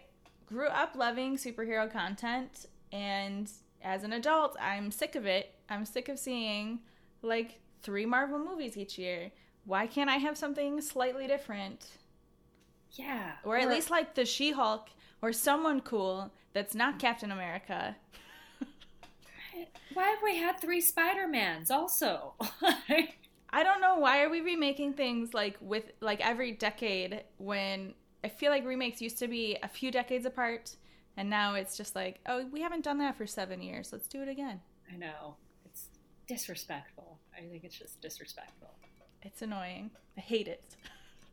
[0.46, 3.48] grew up loving superhero content and
[3.80, 5.54] as an adult, I'm sick of it.
[5.70, 6.80] I'm sick of seeing
[7.22, 9.30] like three Marvel movies each year.
[9.64, 11.86] Why can't I have something slightly different?
[12.92, 14.88] Yeah, Or at least like the She-Hulk
[15.22, 17.94] or someone cool that's not Captain America.
[19.94, 22.34] why have we had three Spider Mans also?
[23.50, 27.94] I don't know why are we remaking things like with like every decade when
[28.26, 30.74] I feel like remakes used to be a few decades apart
[31.16, 33.90] and now it's just like, oh, we haven't done that for 7 years.
[33.92, 34.60] Let's do it again.
[34.92, 35.86] I know it's
[36.26, 37.18] disrespectful.
[37.38, 38.70] I think it's just disrespectful.
[39.22, 39.92] It's annoying.
[40.18, 40.64] I hate it.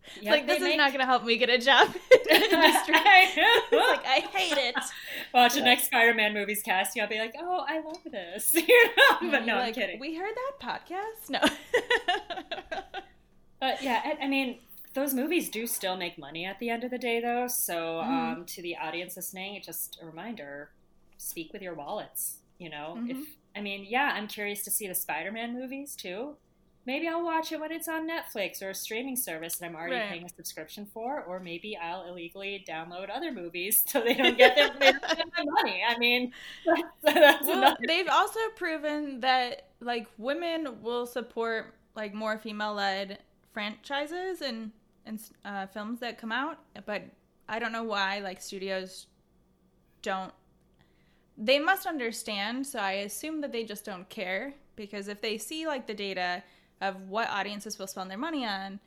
[0.05, 1.87] It's Yeah, like they this is make- not going to help me get a job
[2.29, 2.93] in the industry.
[2.95, 4.75] I like I hate it.
[5.33, 7.01] Watch the next Spider-Man movies casting.
[7.01, 8.53] I'll be like, oh, I love this.
[8.67, 9.31] you know?
[9.31, 9.99] But no, You're I'm kidding.
[9.99, 11.29] We heard that podcast?
[11.31, 11.39] No.
[13.59, 14.59] But yeah, I, I mean,
[14.93, 17.47] those movies do still make money at the end of the day, though.
[17.47, 18.41] So Mhm.
[18.41, 20.71] um, to the audience listening, it's just a reminder:
[21.17, 22.39] speak with your wallets.
[22.59, 23.09] You know, Mhm.
[23.09, 26.37] if I mean, yeah, I'm curious to see the Spider-Man movies too.
[26.85, 29.99] Maybe I'll watch it when it's on Netflix or a streaming service that I'm already
[29.99, 30.09] Right.
[30.09, 34.55] paying a subscription for, or maybe I'll illegally download other movies so they don't get
[34.55, 34.73] their,
[35.37, 35.83] my money.
[35.87, 36.33] I mean,
[36.65, 37.77] that's, that's well, another.
[37.87, 43.19] they've also proven that like women will support like more female-led
[43.53, 44.71] franchises and
[45.05, 47.03] and uh, films that come out, but
[47.47, 49.07] I don't know why like studios
[50.01, 50.33] don't.
[51.37, 55.65] They must understand, so I assume that they just don't care because if they see
[55.65, 56.43] like the data
[56.81, 58.79] of what audiences will spend their money on,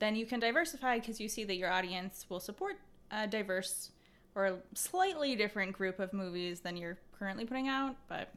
[0.00, 2.76] then you can diversify because you see that your audience will support
[3.10, 3.90] a diverse
[4.34, 7.96] or slightly different group of movies than you're currently putting out.
[8.08, 8.32] But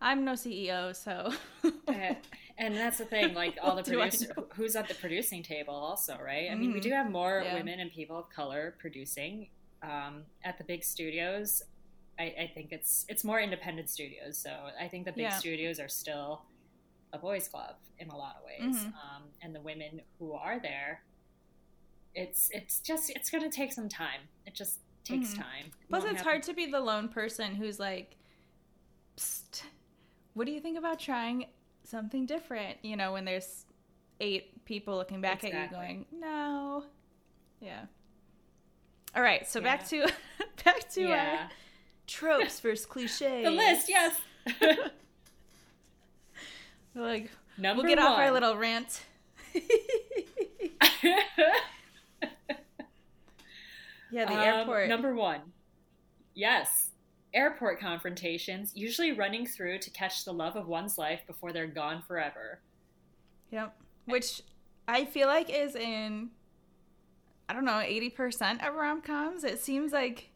[0.00, 1.32] I'm no CEO, so
[2.58, 5.42] and that's the thing, like all the What do I producers, who's at the producing
[5.42, 6.50] table, also, right?
[6.50, 6.82] I mean, we Mhm.
[6.82, 7.54] do have more Yeah.
[7.54, 9.48] women and people of color producing
[9.82, 11.62] um, at the big studios.
[12.18, 15.38] I, I think it's it's more independent studios, so I think the big Yeah.
[15.38, 16.42] studios are still
[17.12, 18.92] a boys' club in a lot of ways, Mhm.
[19.04, 21.04] um, and the women who are there,
[22.14, 24.22] it's it's just it's going to take some time.
[24.46, 25.36] It just takes Mhm.
[25.38, 25.66] time.
[25.66, 28.16] It plus it's happen hard to be the lone person who's like,
[29.16, 29.62] Psst,
[30.34, 31.46] "What do you think about trying
[31.88, 33.64] something different?" You know, when there's
[34.20, 36.84] eight people looking back at you, going, "No."
[37.60, 37.86] Yeah.
[39.16, 40.06] All right, so back to
[40.64, 41.48] back to yeah.
[42.06, 43.20] tropes versus cliches.
[43.20, 44.20] The list, yes.
[46.94, 49.02] like Number we'll get off our little rant.
[54.10, 54.88] yeah, the Um, airport.
[54.88, 55.40] Number one.
[56.34, 56.87] Yes.
[57.34, 62.02] Airport confrontations, usually running through to catch the love of one's life before they're gone
[62.02, 62.60] forever.
[63.50, 63.76] Yep.
[64.06, 64.42] Which
[64.86, 66.30] I feel like is in
[67.50, 69.42] I don't know, 80% of rom-coms.
[69.42, 70.30] It seems like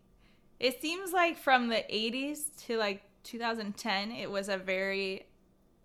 [0.59, 5.27] it seems like from the 80s to like 2010 it was a very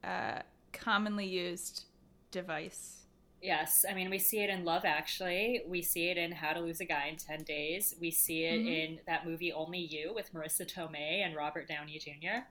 [0.03, 0.39] uh
[0.73, 1.85] commonly used
[2.31, 3.06] device.
[3.41, 5.61] Yes, I mean, we see it in Love Actually.
[5.67, 7.93] We see it in How to Lose a Guy in 10 Days.
[8.01, 8.67] We see it Mhm.
[8.67, 12.47] in that movie Only You with Marisa Tomei and Robert Downey Jr.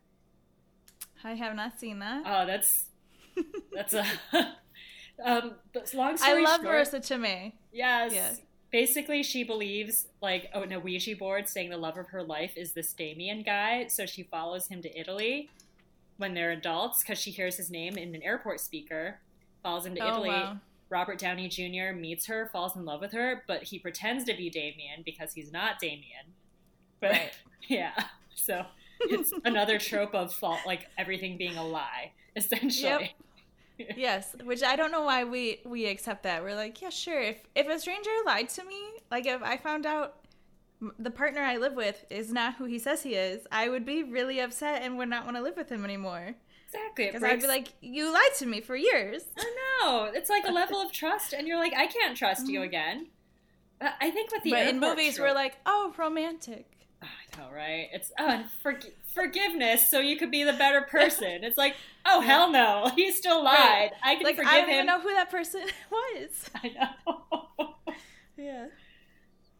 [1.24, 2.22] I have not seen that.
[2.24, 2.86] Oh, that's
[3.72, 4.04] that's a
[5.24, 7.52] um but long I love short, Marisa Tomei.
[7.72, 8.12] Yes.
[8.14, 8.40] Yes.
[8.70, 12.72] Basically, she believes like oh, a Ouija board saying the love of her life is
[12.74, 15.50] this Damien guy, so she follows him to Italy
[16.16, 19.20] when they're adults because she hears his name in an airport speaker.
[19.62, 20.28] Follows him to Oh, Italy.
[20.30, 20.58] wow.
[20.88, 21.94] Robert Downey Jr.
[21.94, 25.52] meets her, falls in love with her, but he pretends to be Damien because he's
[25.52, 26.34] not Damien.
[27.00, 27.32] But Right.
[27.68, 27.94] yeah,
[28.34, 28.64] so
[29.00, 33.14] it's another trope of fault, like everything being a lie, essentially.
[33.78, 33.90] Yep.
[33.96, 36.42] yes, which I don't know why we we accept that.
[36.42, 37.20] We're like, yeah, sure.
[37.20, 40.16] If if a stranger lied to me, like if I found out
[40.98, 44.02] the partner I live with is not who he says he is, I would be
[44.02, 46.34] really upset and would not want to live with him anymore.
[46.76, 47.06] Exactly.
[47.06, 49.22] Because I'd be like, you lied to me for years.
[49.36, 50.10] I know.
[50.14, 53.08] It's like a level of trust, and you're like, I can't trust you again.
[53.80, 54.64] Uh, I think with the Mm-hmm.
[54.66, 56.66] but in movies, trope- we're like, oh, romantic.
[57.02, 57.06] I
[57.38, 57.88] know, right?
[57.92, 58.84] It's oh, and forg
[59.14, 61.44] forgiveness, so you could be the better person.
[61.44, 61.74] It's like,
[62.06, 63.56] oh hell no, he still lied.
[63.58, 63.90] Right.
[64.02, 64.74] I can Like, forgive I don't him.
[64.74, 66.50] even know who that person was.
[66.62, 67.74] I know.
[68.38, 68.66] Yeah.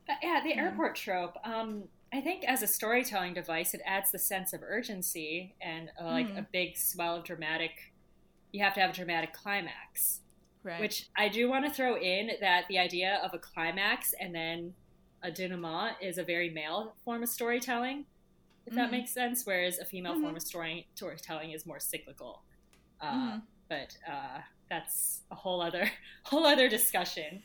[0.06, 0.62] But yeah, the Yeah.
[0.64, 1.36] airport trope.
[1.44, 6.04] Um, I think as a storytelling device, it adds the sense of urgency and uh,
[6.04, 6.38] like Mhm.
[6.38, 7.92] a big swell of dramatic.
[8.52, 10.22] You have to have a dramatic climax,
[10.62, 10.80] Right.
[10.80, 14.74] which I do want to throw in that the idea of a climax and then
[15.22, 18.06] a denouement is a very male form of storytelling,
[18.66, 18.92] if that Mhm.
[18.92, 19.44] makes sense.
[19.44, 20.22] Whereas a female Mhm.
[20.22, 22.44] form of story storytelling is more cyclical.
[23.00, 23.46] Uh, Mhm.
[23.68, 25.90] But uh, that's a whole other
[26.24, 27.42] whole other discussion.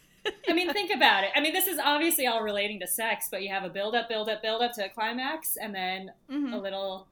[0.48, 1.32] I mean, think about it.
[1.36, 4.08] I mean, this is obviously all relating to sex, but you have a build up,
[4.10, 6.54] build up, build up to a climax, and then Mhm.
[6.54, 7.08] a little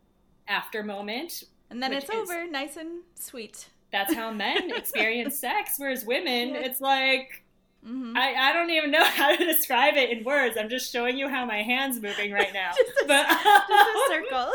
[0.48, 1.44] after moment.
[1.70, 3.70] And then it's is- over, nice and sweet.
[3.92, 6.62] That's how men experience sex, whereas women, Yeah.
[6.62, 7.44] it's like
[7.84, 10.58] hmm I, I don't even know how to describe it in words.
[10.58, 12.72] I'm just showing you how my hands moving right now.
[12.78, 14.52] Just a- but Just a circle.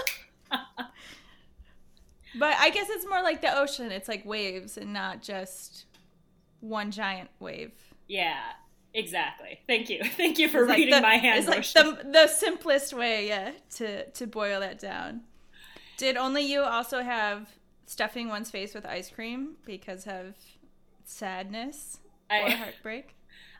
[2.38, 3.90] but I guess it's more like the ocean.
[3.93, 5.85] It's like waves and not just
[6.61, 7.73] one giant wave.
[8.09, 8.40] Yeah,
[8.93, 9.61] exactly.
[9.67, 12.27] Thank you, thank you for It's like reading the- my hand It's like the, the
[12.27, 15.23] simplest way, yeah, to, to boil that down.
[15.97, 17.49] Did only you also have
[17.87, 20.35] stuffing one's face with ice cream because of
[21.05, 21.99] sadness
[22.31, 23.14] or I, heartbreak?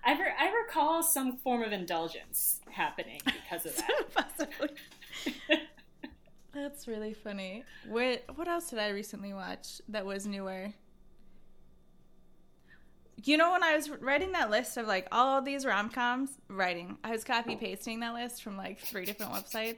[0.05, 3.91] I, re- I recall some form of indulgence happening because of that.
[4.15, 4.71] Possibly.
[6.53, 7.65] That's really funny.
[7.89, 10.73] What what else did I recently watch that was newer?
[13.23, 16.31] You know, when I was writing that list of like all of these rom coms,
[16.49, 19.77] writing, I was copy pasting that list from like three different websites.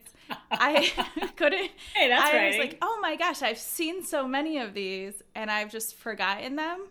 [0.50, 0.90] I
[1.36, 1.70] couldn't.
[1.94, 2.48] hey, that's I right.
[2.48, 6.56] was like, oh my gosh, I've seen so many of these, and I've just forgotten
[6.56, 6.86] them.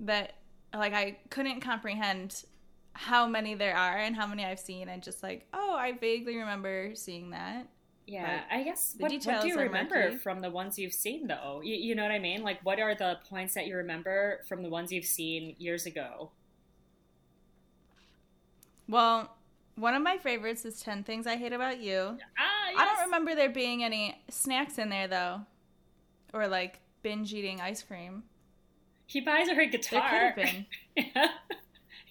[0.00, 0.34] That
[0.74, 2.44] like I couldn't comprehend
[2.94, 6.36] how many there are and how many I've seen, and just like, oh, I vaguely
[6.36, 7.68] remember seeing that.
[8.06, 10.16] Yeah, But I guess what, what do you remember murky.
[10.16, 11.60] from the ones you've seen though?
[11.64, 12.42] You, you know what I mean?
[12.42, 16.30] Like what are the points that you remember from the ones you've seen years ago?
[18.88, 19.34] Well,
[19.76, 22.18] one of my favorites is 10 Things I Hate About You.
[22.38, 22.76] Ah, yes.
[22.78, 25.40] I don't remember there being any snacks in there, though.
[26.32, 28.24] Or like binge eating ice cream.
[29.06, 30.32] He buys her a There guitar.
[30.34, 30.66] could have been.
[31.14, 31.28] Yeah.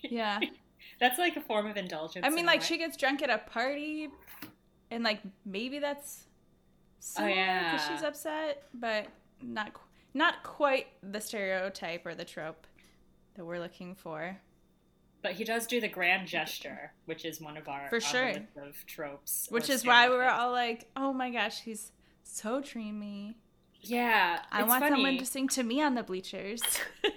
[0.02, 0.40] Yeah.
[1.00, 2.26] That's like a form of indulgence.
[2.26, 4.10] I mean, like, she gets drunk at a party,
[4.92, 6.26] and like maybe that's.
[7.18, 7.74] Oh, yeah.
[7.74, 9.08] Because she's upset, but
[9.42, 9.82] not, qu-
[10.14, 12.66] not quite the stereotype or the trope
[13.36, 14.38] that we're looking for.
[15.22, 18.30] But he does do the grand gesture, which is one of our, For sure.
[18.56, 19.48] of tropes.
[19.50, 21.92] Which is why we were all like, oh my gosh, he's
[22.24, 23.36] so dreamy.
[23.82, 24.96] Yeah, I want funny.
[24.96, 26.62] someone to sing to me on the bleachers.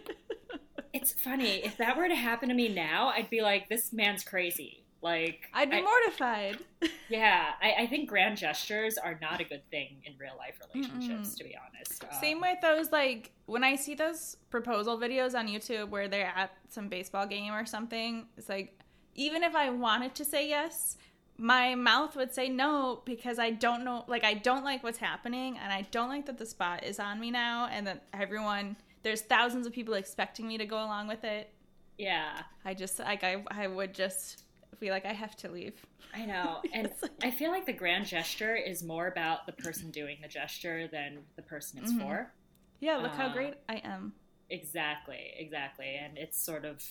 [0.92, 1.62] It's funny.
[1.62, 5.48] If that were to happen to me now, I'd be like, "This man's crazy." Like,
[5.52, 6.58] I'd be I- mortified.
[7.08, 11.36] Yeah, I, I think grand gestures are not a good thing in real life relationships,
[11.36, 12.02] to be honest.
[12.02, 16.32] Um, Same with those like when I see those proposal videos on YouTube where they're
[16.34, 18.76] at some baseball game or something, it's like
[19.14, 20.96] even if I wanted to say yes,
[21.38, 25.58] my mouth would say no because I don't know like I don't like what's happening
[25.58, 29.20] and I don't like that the spot is on me now and that everyone there's
[29.22, 31.52] thousands of people expecting me to go along with it.
[31.98, 34.42] Yeah, I just like I I would just
[34.76, 35.74] feel like I have to leave.
[36.14, 36.60] I know.
[36.74, 40.28] And like- I feel like the grand gesture is more about the person doing the
[40.28, 42.00] gesture than the person it's Mhm.
[42.00, 42.32] for.
[42.80, 44.12] Yeah, look how Uh, great I am.
[44.50, 45.94] Exactly, exactly.
[45.96, 46.82] And it's sort of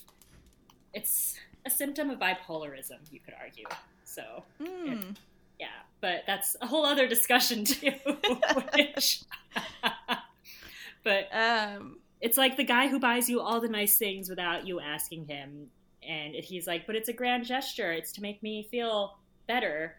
[0.93, 3.65] it's a symptom of bipolarism, you could argue.
[4.05, 5.15] So, Mm.
[5.59, 5.67] yeah,
[5.99, 7.91] but that's a whole other discussion too.
[8.73, 9.21] which...
[11.03, 14.79] but Um it's like the guy who buys you all the nice things without you
[14.79, 15.69] asking him
[16.07, 19.95] and he's like but it's a grand gesture it's to make me feel better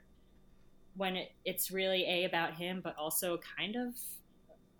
[0.96, 3.94] when it, it's really a about him but also kind of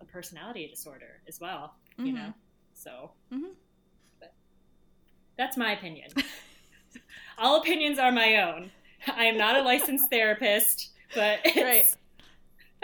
[0.01, 2.15] a personality disorder as well you Mhm.
[2.15, 2.33] know
[2.73, 3.53] so Mhm.
[4.19, 4.33] but
[5.37, 6.09] that's my opinion
[7.37, 8.71] all opinions are my own
[9.15, 11.85] i am not a licensed therapist but it's, Right.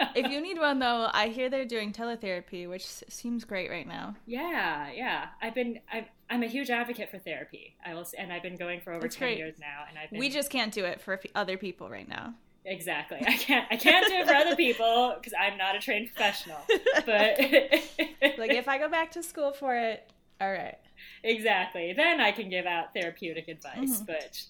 [0.16, 4.16] if you need one though, I hear they're doing teletherapy, which seems great right now.
[4.26, 5.26] Yeah, yeah.
[5.40, 7.76] I've been I'm, I'm a huge advocate for therapy.
[7.84, 9.38] I will, and I've been going for over That's ten great.
[9.38, 9.84] years now.
[9.88, 12.34] And I've been, We just can't do it for other people right now.
[12.64, 13.18] exactly.
[13.26, 16.58] I can't I can't do it for other people because I'm not a trained professional.
[17.06, 17.38] But
[18.38, 20.10] like if I go back to school for it,
[20.40, 20.78] all right.
[21.22, 24.00] exactly, then I can give out therapeutic advice.
[24.00, 24.06] Mhm.
[24.06, 24.42] But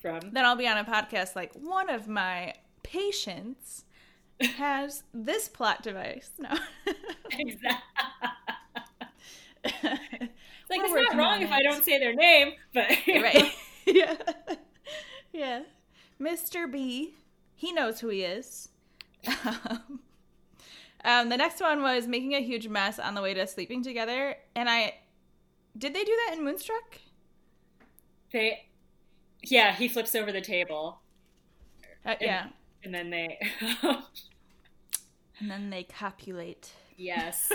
[0.00, 0.20] from.
[0.32, 3.84] Then I'll be on a podcast like one of my patients
[4.56, 6.30] has this plot device.
[6.38, 6.50] No.
[7.32, 7.80] Exactly.
[10.70, 11.52] Like We're it's not wrong if it.
[11.52, 13.52] I don't say their name, but right.
[13.86, 14.16] yeah.
[15.32, 15.62] Yeah.
[16.20, 16.70] Mr.
[16.70, 17.14] B.
[17.54, 18.68] He knows who he is.
[19.44, 20.00] Um,
[21.04, 24.36] um, the next one was making a huge mess on the way to sleeping together.
[24.54, 24.94] And I.
[25.76, 26.98] Did they do that in Moonstruck?
[28.32, 28.66] they,
[29.42, 31.00] yeah, he flips over the table,
[32.04, 32.48] Uh, yeah.
[32.84, 33.38] and then they,
[35.40, 36.70] And then they copulate.
[36.96, 37.50] yes.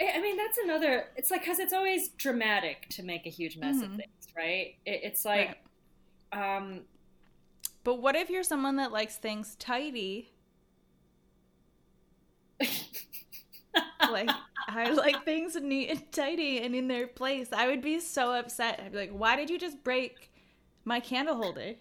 [0.00, 1.06] I mean, that's another.
[1.16, 3.96] It's like because it's always dramatic to make a huge mess of Mhm.
[3.96, 4.76] things, right?
[4.86, 5.58] It, it's like,
[6.32, 6.86] um,
[7.84, 10.30] But what if you're someone that likes things tidy?
[14.10, 14.30] Like,
[14.68, 17.48] I like things neat and tidy and in their place.
[17.52, 18.80] I would be so upset.
[18.84, 20.30] I'd be like, why did you just break
[20.84, 21.74] my candle holder?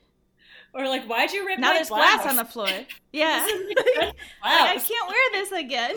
[0.74, 2.16] or like, why'd you rip Now my there's blouse?
[2.16, 2.68] glass on the floor.
[3.14, 3.48] Yeah.
[3.98, 5.96] Like, I can't wear this again.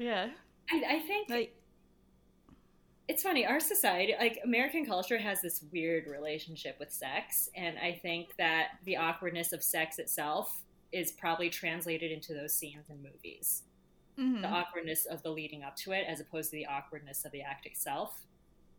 [0.00, 0.28] Yeah.
[0.70, 1.54] I, I think Like,
[3.10, 7.98] it's funny our society like american culture has this weird relationship with sex and i
[8.02, 13.64] think that the awkwardness of sex itself is probably translated into those scenes in movies
[14.16, 14.40] mhm.
[14.40, 17.42] the awkwardness of the leading up to it as opposed to the awkwardness of the
[17.42, 18.26] act itself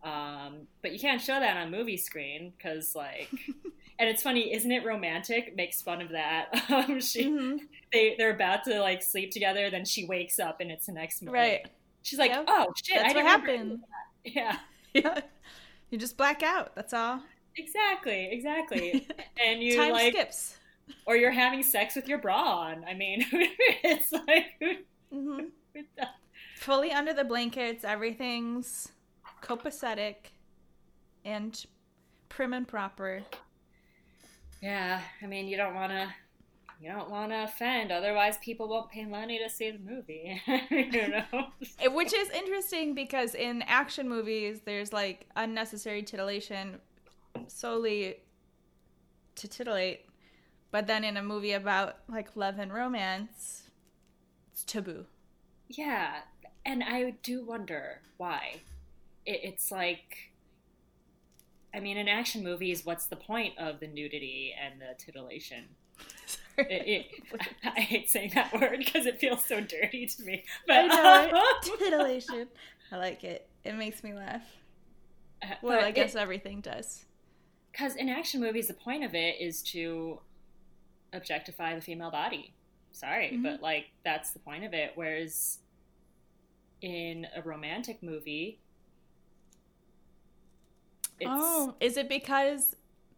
[0.03, 3.29] um, but you can't show that on movie screen because like
[3.99, 7.57] and it's funny isn't it romantic makes fun of that um, she Mhm.
[7.93, 11.21] they, they're about to like sleep together then she wakes up and it's the next
[11.21, 11.67] morning Right.
[12.03, 12.45] she's like Yep.
[12.47, 13.79] oh shit That's I what happened.
[14.25, 14.57] that." yeah
[14.93, 15.21] Yeah.
[15.89, 16.73] You just black out.
[16.75, 17.21] That's all.
[17.57, 19.07] Exactly, exactly.
[19.45, 20.55] and you Time like, skips.
[21.05, 22.85] or you're having sex with your bra on.
[22.85, 24.75] I mean, it's like, who,
[25.11, 25.39] hmm
[26.55, 27.83] Fully under the blankets.
[27.83, 28.91] Everything's
[29.41, 30.15] copacetic
[31.25, 31.65] and
[32.30, 33.21] prim and proper.
[34.62, 35.01] yeah.
[35.21, 36.08] I mean, you don't want to,
[36.82, 37.91] you don't want to offend.
[37.91, 40.41] Otherwise, people won't pay money to see the movie.
[40.69, 41.47] you know.
[41.91, 46.80] Which is interesting because in action movies, there's like unnecessary titillation
[47.47, 48.17] solely
[49.36, 50.06] to titillate.
[50.71, 53.63] But then in a movie about like love and romance,
[54.51, 55.06] it's taboo.
[55.67, 56.15] Yeah,
[56.65, 58.56] and I do wonder why.
[59.25, 60.31] It, it's like,
[61.73, 65.65] I mean, in action movies, what's the point of the nudity and the titillation?
[66.57, 70.43] It, it, I hate saying that word because it feels so dirty to me.
[70.67, 71.79] But I know it.
[71.79, 72.47] Titillation.
[72.91, 73.47] I like it.
[73.63, 74.43] It makes me laugh.
[75.63, 77.05] Well, But I guess it- everything does.
[77.71, 80.19] because in action movies the point of it is to
[81.13, 82.53] objectify the female body
[82.91, 83.43] sorry Mhm.
[83.43, 85.60] but like that's the point of it whereas
[86.81, 88.60] in a romantic movie
[91.21, 92.75] it's Oh, is it because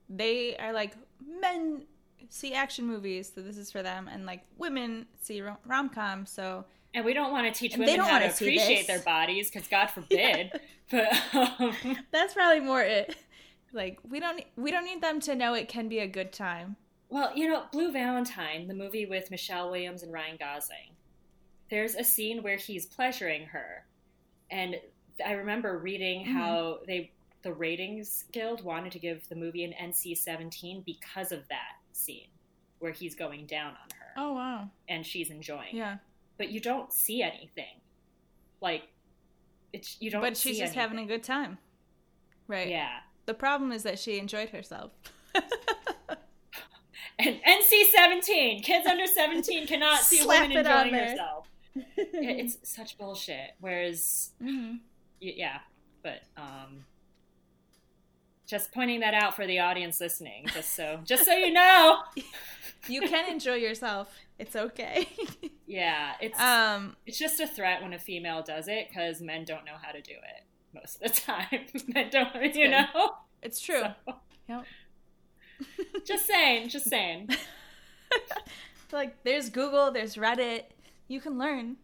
[0.09, 0.93] they are like
[1.39, 1.85] men
[2.29, 6.65] see action movies, so this is for them, and like women see rom com, so
[6.93, 9.49] and we don't want to teach And they women don't how to appreciate their bodies
[9.49, 10.51] because god forbid
[10.91, 11.75] but um,
[12.11, 13.15] that's probably more it.
[13.71, 16.75] Like we don't we don't need them to know it can be a good time.
[17.09, 20.95] Well, you know, Blue Valentine, the movie with Michelle Williams and Ryan Gosling,
[21.69, 23.85] there's a scene where he's pleasuring her.
[24.49, 24.75] And
[25.25, 26.33] I remember reading Mhm.
[26.33, 27.11] how they
[27.43, 32.27] the ratings guild wanted to give the movie an NC-17 because of that scene
[32.79, 35.69] where he's going down on her Oh wow, and she's enjoying.
[35.73, 35.75] it.
[35.75, 35.97] yeah.
[36.37, 37.79] But you don't see anything.
[38.61, 38.83] Like
[39.71, 41.57] it's you don't But she's just having a good time,
[42.47, 42.67] right?
[42.69, 42.89] Yeah.
[43.25, 44.91] The problem is that she enjoyed herself.
[47.19, 51.47] And NC-17, kids under 17 cannot see a Slap on enjoying herself.
[51.95, 53.51] It's such bullshit.
[53.59, 54.79] Whereas, Mhm.
[55.21, 55.59] y- yeah,
[56.01, 56.85] but um,
[58.45, 61.99] just pointing that out for the audience listening, just so just so you know.
[62.89, 64.13] You can enjoy yourself.
[64.37, 65.07] It's okay.
[65.65, 69.63] Yeah, it's um, it's just a threat when a female does it because men don't
[69.65, 71.61] know how to do it most of the time.
[71.87, 72.69] men don't, you good.
[72.71, 73.11] know.
[73.41, 73.81] it's true.
[73.81, 74.15] So,
[74.49, 74.65] Yep.
[76.05, 77.29] just saying, just saying.
[78.91, 80.63] like there's Google, there's Reddit.
[81.07, 81.77] You can learn.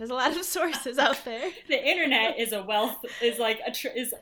[0.00, 1.50] There's a lot of sources out there.
[1.68, 4.14] The internet is a wealth is like a tr- is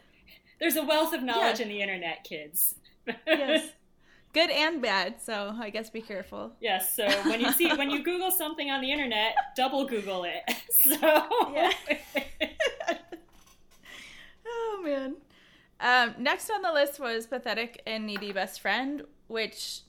[0.59, 1.67] there's a wealth of knowledge Yeah.
[1.67, 2.75] in the internet, kids.
[3.29, 3.69] Yes.
[4.35, 6.51] Good and bad, so I guess be careful.
[6.61, 10.43] Yes, so when you see when you Google something on the internet, double Google it.
[10.71, 10.95] So
[11.55, 11.71] Yeah.
[14.47, 15.17] oh man.
[15.81, 19.83] Um, next on the list was pathetic and needy best friend, which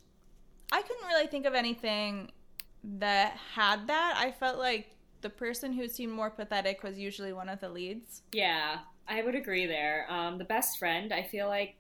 [0.72, 2.32] I couldn't really think of anything
[2.84, 4.14] that had that.
[4.18, 8.22] I felt like the person who seemed more pathetic was usually one of the leads.
[8.32, 10.06] yeah, I would agree there.
[10.10, 11.76] Um, the best friend, I feel like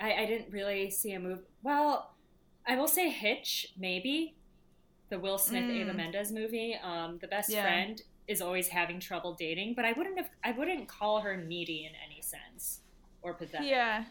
[0.00, 1.40] I, I didn't really see a move.
[1.62, 2.14] Well,
[2.66, 4.34] I will say Hitch, maybe
[5.10, 5.76] the Will Smith Mm.
[5.76, 6.74] Eva Mendes movie.
[6.82, 7.62] Um, the best Yeah.
[7.62, 10.30] friend is always having trouble dating, but I wouldn't have.
[10.42, 12.80] I wouldn't call her needy in any sense
[13.22, 13.68] or pathetic.
[13.68, 14.04] Yeah,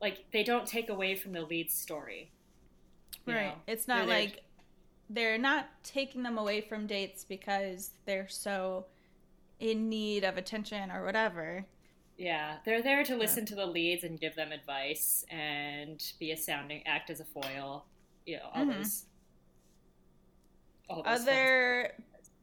[0.00, 2.30] Like they don't take away from the lead story.
[3.26, 3.48] right.
[3.48, 3.54] know?
[3.66, 4.42] It's not They're like
[5.08, 8.86] they're not taking them away from dates because they're so
[9.60, 11.66] in need of attention or whatever.
[12.16, 16.36] Yeah, they're there to listen to the leads and give them advice and be a
[16.36, 17.86] sounding act as a foil.
[18.26, 18.74] You know, all Mhm.
[18.78, 19.06] those.
[20.88, 21.94] All those Other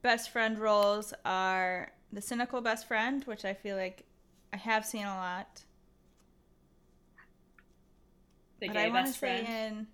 [0.01, 4.05] best friend roles are the cynical best friend, which I feel like
[4.53, 5.63] I have seen a lot.
[8.59, 9.45] The but gay I want to say friend.
[9.45, 9.87] in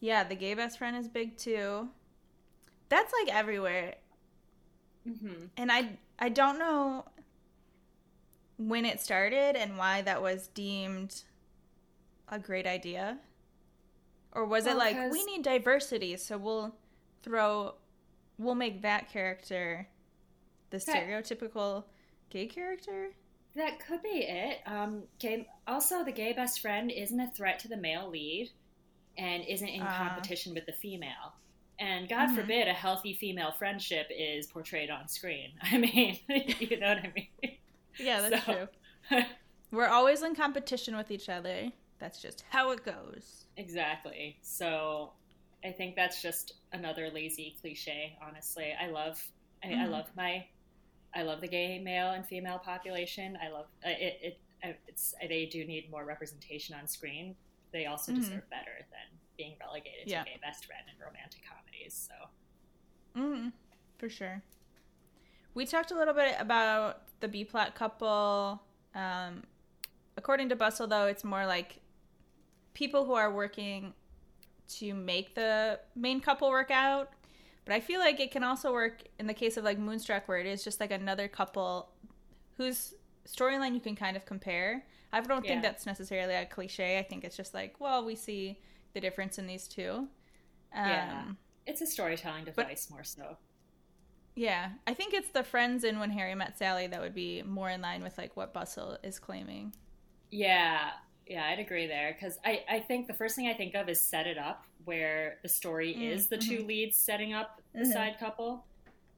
[0.00, 1.88] Yeah, the gay best friend is big too.
[2.88, 3.94] That's like everywhere.
[5.04, 7.04] hmm And I I don't know
[8.58, 11.22] when it started and why that was deemed
[12.28, 13.18] a great idea.
[14.32, 16.74] Or was it like 'cause- we need diversity, so we'll
[17.22, 17.74] throw
[18.38, 19.88] we'll make that character
[20.70, 21.84] the stereotypical
[22.30, 23.12] gay character?
[23.54, 24.60] That could be it.
[24.66, 28.50] Um, gay, also, the gay best friend isn't a threat to the male lead
[29.18, 29.96] and isn't in Ah.
[29.96, 31.34] competition with the female.
[31.78, 32.34] And God Mhm.
[32.36, 35.52] forbid a healthy female friendship is portrayed on screen.
[35.62, 37.58] I mean, you know what I mean?
[37.98, 38.68] Yeah, that's So-
[39.10, 39.22] true.
[39.72, 41.70] We're always in competition with each other.
[41.98, 43.46] That's just how it goes.
[43.56, 44.38] Exactly.
[44.42, 45.12] So
[45.64, 48.72] I think that's just another lazy cliche, honestly.
[48.78, 49.22] I love
[49.64, 49.90] I, I Mhm.
[49.90, 50.46] love my
[51.14, 53.38] I love the gay male and female population.
[53.42, 54.18] I love uh, it,
[54.62, 57.34] it it's they do need more representation on screen.
[57.76, 58.16] They also Mhm.
[58.16, 60.24] deserve better than being relegated Yeah.
[60.24, 61.92] to gay best friend in romantic comedies.
[61.92, 62.30] So
[63.14, 63.50] hmm
[63.98, 64.42] for sure.
[65.52, 68.62] We talked a little bit about the B plot couple.
[68.94, 69.44] Um,
[70.16, 71.80] according to Bustle, though, it's more like
[72.72, 73.92] people who are working
[74.68, 77.12] to make the main couple work out.
[77.66, 80.38] But I feel like it can also work in the case of like Moonstruck, where
[80.38, 81.90] it is just like another couple
[82.56, 82.94] whose
[83.26, 84.84] storyline you can kind of compare.
[85.12, 85.62] I don't think Yeah.
[85.62, 86.98] that's necessarily a cliche.
[86.98, 88.60] I think it's just like, well, we see
[88.92, 90.08] the difference in these two.
[90.72, 91.32] Um, Yeah.
[91.66, 93.38] it's a storytelling device more so.
[94.38, 97.70] yeah, I think it's the friends in When Harry Met Sally that would be more
[97.70, 99.74] in line with like what Bustle is claiming.
[100.30, 100.90] Yeah,
[101.26, 104.00] yeah, I'd agree there because I, I think the first thing I think of is
[104.00, 107.92] set it up, where the story Mm, is the 2 leads setting up the Mhm.
[107.92, 108.66] side couple.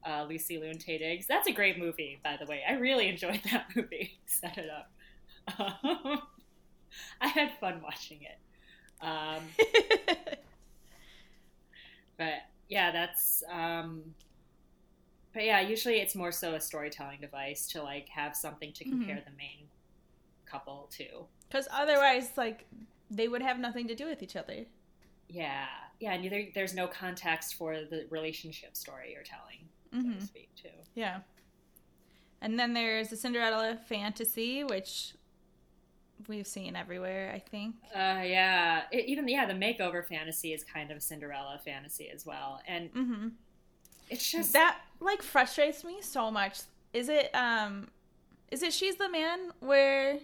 [0.07, 1.26] Uh, Lucy Taye Diggs.
[1.26, 2.62] That's a great movie, by the way.
[2.68, 4.18] I really enjoyed that movie.
[4.26, 4.90] Set it up.
[5.59, 6.22] Um,
[7.20, 8.38] I had fun watching it.
[9.05, 9.42] Um,
[12.16, 12.32] but
[12.68, 13.42] yeah, that's.
[13.51, 14.03] Um,
[15.34, 19.16] but yeah, usually it's more so a storytelling device to like have something to compare
[19.16, 19.24] Mhm.
[19.24, 19.68] the main
[20.46, 21.26] couple to.
[21.49, 22.66] Because otherwise, like,
[23.11, 24.64] they would have nothing to do with each other.
[25.28, 25.66] Yeah,
[26.01, 26.12] yeah.
[26.14, 30.51] And there, there's no context for the relationship story you're telling, so hmm to speak,
[30.61, 30.68] too.
[30.95, 31.20] Yeah.
[32.41, 35.14] And then there's the Cinderella fantasy, which
[36.26, 37.76] we've seen everywhere, I think.
[37.95, 38.82] Uh, yeah.
[38.93, 42.93] It, even yeah, the makeover fantasy is kind of a Cinderella fantasy as well, and
[42.93, 43.28] mm-hmm.
[44.11, 46.61] it's just That like frustrates me so much.
[46.93, 47.89] Is it um,
[48.51, 50.18] is it She's the Man where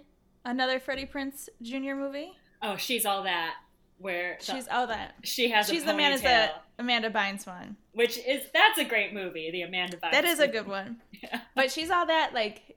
[0.45, 1.95] another Freddie Prinze Jr.
[1.95, 2.33] movie?
[2.62, 3.57] oh, she's all that.
[4.05, 5.15] Where the- She's oh that.
[5.23, 7.77] she has She's a the Man is the Amanda Bynes one.
[7.93, 10.11] which is that's a great movie, the Amanda Bynes.
[10.13, 11.01] That is a good one.
[11.23, 11.41] Yeah.
[11.55, 12.77] But she's all that like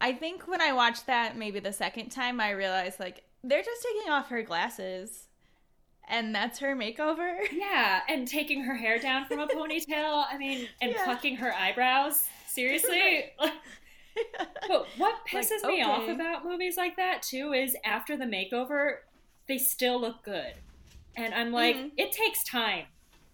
[0.00, 3.82] I think when I watched that maybe the second time I realized like they're just
[3.82, 5.26] taking off her glasses
[6.08, 7.36] and that's her makeover.
[7.52, 10.24] Yeah, and taking her hair down from a ponytail.
[10.32, 11.04] I mean, and Yeah.
[11.04, 12.26] plucking her eyebrows.
[12.46, 13.24] Seriously.
[14.66, 18.96] But what pisses Like, me off about movies like that too is after the makeover,
[19.48, 20.54] they still look good.
[21.16, 21.92] And I'm like, Mhm.
[21.96, 22.86] it takes time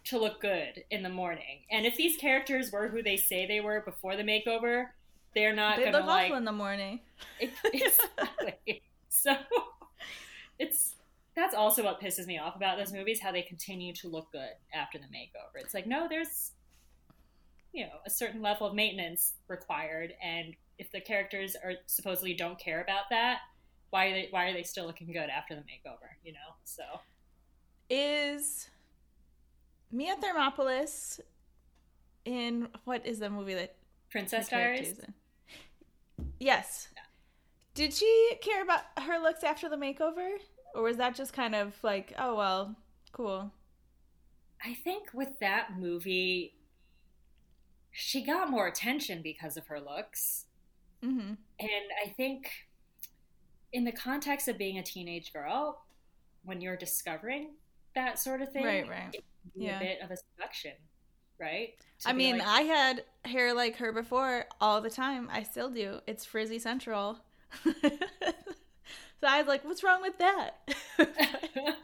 [0.05, 1.65] to look good in the morning.
[1.71, 4.93] And if these characters were who they say they were before the makeover,
[5.35, 7.01] they're not they gonna look like awful in the morning.
[7.41, 8.83] it, exactly.
[9.09, 9.37] so
[10.59, 10.97] it's
[11.35, 14.53] that's also what pisses me off about those movies, how they continue to look good
[14.73, 15.57] after the makeover.
[15.61, 16.53] It's like, no, there's
[17.73, 22.59] you know, a certain level of maintenance required and if the characters are supposedly don't
[22.59, 23.41] care about that,
[23.95, 26.57] why are they why are they still looking good after the makeover, you know?
[26.65, 26.83] So
[27.89, 28.69] Is
[29.93, 31.21] Mia Thermopolis
[32.25, 33.77] in what is the movie that
[34.11, 35.01] Princess Diaries.
[36.41, 36.89] Yes.
[37.75, 40.39] Did she care about her looks after the makeover?
[40.75, 42.75] Or was that just kind of like, oh well,
[43.13, 43.53] cool.
[44.65, 46.55] I think with that movie
[47.93, 50.47] she got more attention because of her looks.
[51.05, 51.35] Mm-hmm.
[51.61, 52.51] And I think
[53.75, 55.83] in the context of being a teenage girl,
[56.45, 57.51] when you're discovering
[57.95, 59.13] that sort of thing, Right, right.
[59.15, 59.77] it can be Yeah.
[59.77, 60.73] a bit of a seduction,
[61.39, 61.75] right?
[62.01, 65.29] To I mean, like, I had hair like her before all the time.
[65.31, 66.01] I still do.
[66.07, 67.19] It's frizzy central.
[67.65, 67.81] so
[69.27, 70.69] I was like, what's wrong with that?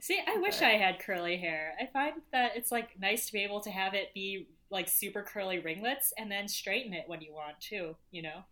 [0.00, 1.74] See, I wish I had curly hair.
[1.78, 5.22] I find that it's like nice to be able to have it be like super
[5.22, 8.44] curly ringlets and then straighten it when you want to, you know?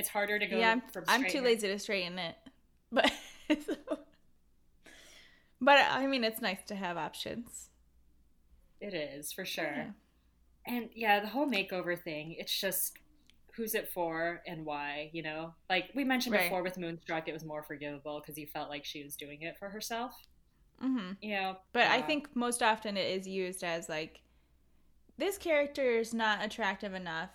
[0.00, 2.36] It's harder to go yeah, I'm, I'm too lazy to straighten it.
[2.92, 3.12] But
[5.60, 7.70] but I mean, it's nice to have options.
[8.80, 9.88] It is, for sure.
[9.88, 9.92] Yeah.
[10.66, 12.98] And yeah, the whole makeover thing, it's just
[13.56, 15.54] who's it for and why, you know?
[15.70, 16.34] Like we mentioned Right.
[16.34, 19.58] before with Moonstruck, it was more forgivable because you felt like she was doing it
[19.58, 20.14] for herself,
[20.80, 21.56] hmm you know?
[21.72, 24.20] But I Uh, think most often it is used as like
[25.18, 27.30] this character is not attractive enough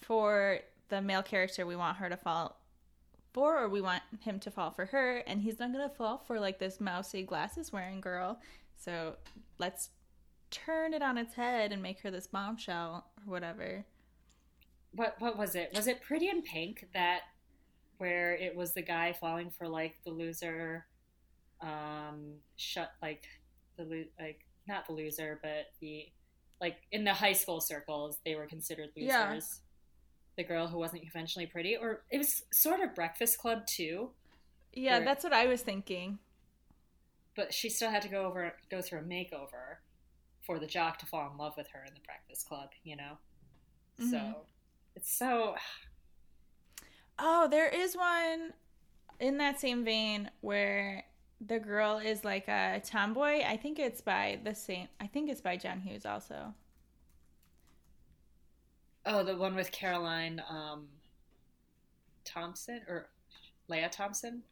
[0.00, 2.60] for the male character we want her to fall
[3.32, 6.38] for, or we want him to fall for her, and he's not gonna fall for
[6.38, 8.40] like this mousy glasses wearing girl.
[8.76, 9.16] So
[9.58, 9.90] let's
[10.50, 13.84] turn it on its head and make her this bombshell or whatever.
[14.92, 15.70] what what was it?
[15.74, 17.22] Was it Pretty in Pink that
[17.98, 20.86] where it was the guy falling for like the loser
[21.60, 23.24] um shut like
[23.76, 26.06] the lo- like not the loser but the
[26.60, 29.08] like in the high school circles they were considered losers.
[29.08, 29.40] Yeah.
[30.36, 34.10] The girl who wasn't conventionally pretty or it was sort of Breakfast Club too,
[34.72, 35.04] Yeah, Right.
[35.04, 36.18] that's what I was thinking.
[37.36, 39.78] but she still had to go over go through a makeover
[40.46, 43.18] for the jock to fall in love with her in the Breakfast Club, you know.
[43.98, 44.10] Mhm.
[44.10, 44.46] So
[44.96, 45.56] it's so
[47.18, 48.54] Oh, there is one
[49.20, 51.04] in that same vein where
[51.40, 53.42] the girl is like a tomboy.
[53.44, 54.88] I think it's by the same.
[55.00, 56.54] I think it's by John Hughes also.
[59.06, 60.88] Oh, the one with Caroline um,
[62.24, 63.08] Thompson or
[63.68, 64.42] Lea Thompson?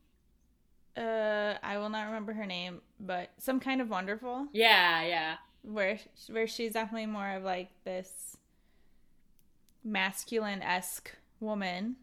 [0.97, 5.37] Uh, I will not remember her name, but some kind of wonderful Yeah, yeah.
[5.63, 5.99] where
[6.29, 8.37] where she's definitely more of like this
[9.85, 11.97] masculine esque woman.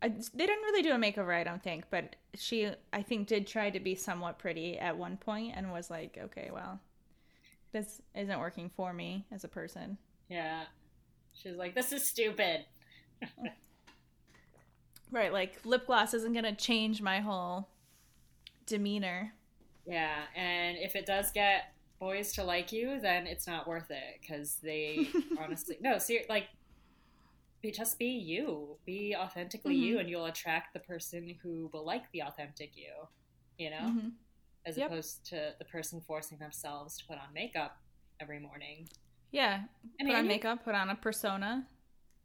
[0.00, 3.46] I, they didn't really do a makeover, I don't think, but she, I think, did
[3.48, 6.80] try to be somewhat pretty at one point and was like, okay, well,
[7.72, 9.98] this isn't working for me as a person.
[10.28, 10.64] Yeah.
[11.34, 12.64] She's like, this is stupid.
[15.10, 17.68] Right, like lip gloss isn't gonna change my whole
[18.66, 19.32] demeanor.
[19.86, 24.20] Yeah, and if it does get boys to like you, then it's not worth it
[24.20, 25.08] because they
[25.40, 26.48] honestly no, see, like,
[27.62, 30.00] be just be you, be authentically you, Mhm.
[30.00, 32.92] and you'll attract the person who will like the authentic you.
[33.56, 34.12] You know, Mhm.
[34.66, 34.90] as Yep.
[34.90, 37.78] opposed to the person forcing themselves to put on makeup
[38.20, 38.90] every morning.
[39.30, 39.62] Yeah,
[40.00, 41.66] I put on makeup, put on a persona.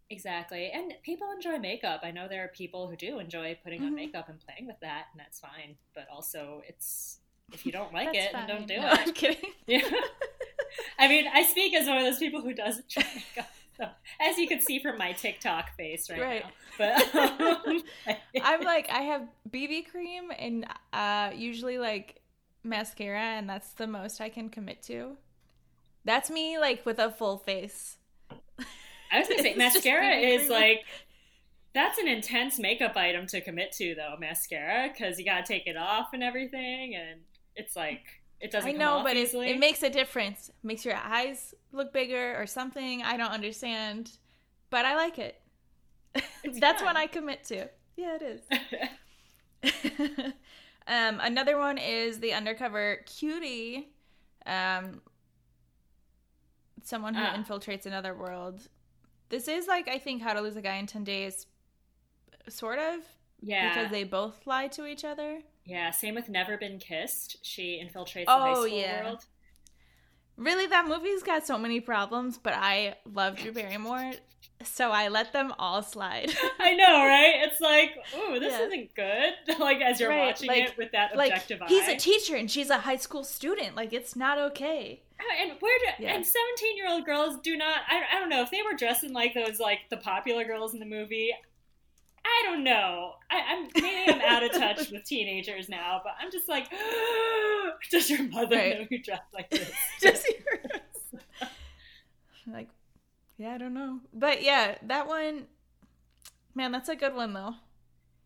[0.09, 0.69] Exactly.
[0.71, 2.01] And people enjoy makeup.
[2.03, 3.95] I know there are people who do enjoy putting on Mhm.
[3.95, 5.77] makeup and playing with that, and that's fine.
[5.95, 7.19] But also, it's
[7.51, 8.99] if you don't like it, then don't do No, it.
[8.99, 9.51] I'm kidding.
[9.67, 9.81] Yeah.
[10.99, 13.49] I mean, I speak as one of those people who does enjoy makeup.
[13.77, 13.89] So,
[14.19, 16.43] as you can see from my TikTok face right, Right.
[16.43, 16.51] now.
[16.77, 17.15] But
[17.65, 17.83] um,
[18.41, 22.21] I'm like, I have BB cream and uh, usually like
[22.63, 25.17] mascara, and that's the most I can commit to.
[26.05, 27.97] That's me, like with a full face.
[29.11, 30.81] I was gonna say mascara is like
[31.73, 35.77] that's an intense makeup item to commit to though mascara because you gotta take it
[35.77, 37.21] off and everything and
[37.55, 38.01] it's like
[38.43, 40.51] it doesn't I know, but it, it makes a difference.
[40.63, 43.01] makes your eyes look bigger or something.
[43.01, 44.11] I don't understand,
[44.69, 45.39] but I like it.
[46.59, 47.69] That's what I commit to.
[47.95, 48.41] Yeah, it
[49.63, 49.73] is.
[50.87, 53.93] um, another one is the undercover cutie.
[54.45, 54.99] Um,
[56.83, 57.35] someone who Ah.
[57.35, 58.67] infiltrates another world.
[59.29, 61.47] This is like I think How to Lose a Guy in Ten Days,
[62.49, 62.99] sort of,
[63.41, 65.41] yeah because they both lie to each other.
[65.65, 67.37] Yeah, same with Never Been Kissed.
[67.45, 69.03] She infiltrates the high Oh, school yeah.
[69.05, 69.25] world.
[70.35, 74.13] Really, that movie's got so many problems, but I love Drew Barrymore,
[74.63, 76.33] so I let them all slide.
[76.59, 77.35] I know, right?
[77.43, 78.65] It's like, ooh, this Yeah.
[78.67, 79.33] isn't good.
[79.59, 82.49] like as you're Right, watching like- it with that like objective he's a teacher and
[82.49, 83.75] she's a high school student.
[83.75, 85.01] Like it's not okay.
[85.21, 86.15] Oh, and where do Yeah.
[86.15, 89.13] and 17 year old girls do not I, I don't know if they were dressing
[89.13, 91.31] like those like the popular girls in the movie
[92.25, 96.29] i don't know I, i'm maybe i'm out of touch with teenagers now but i'm
[96.31, 96.67] just like
[97.91, 98.79] does your mother Right.
[98.79, 100.25] know you dress like this Just
[102.51, 102.67] like,
[103.37, 105.47] yeah, I don't know, but yeah, that one,
[106.55, 107.55] man, that's a good one though.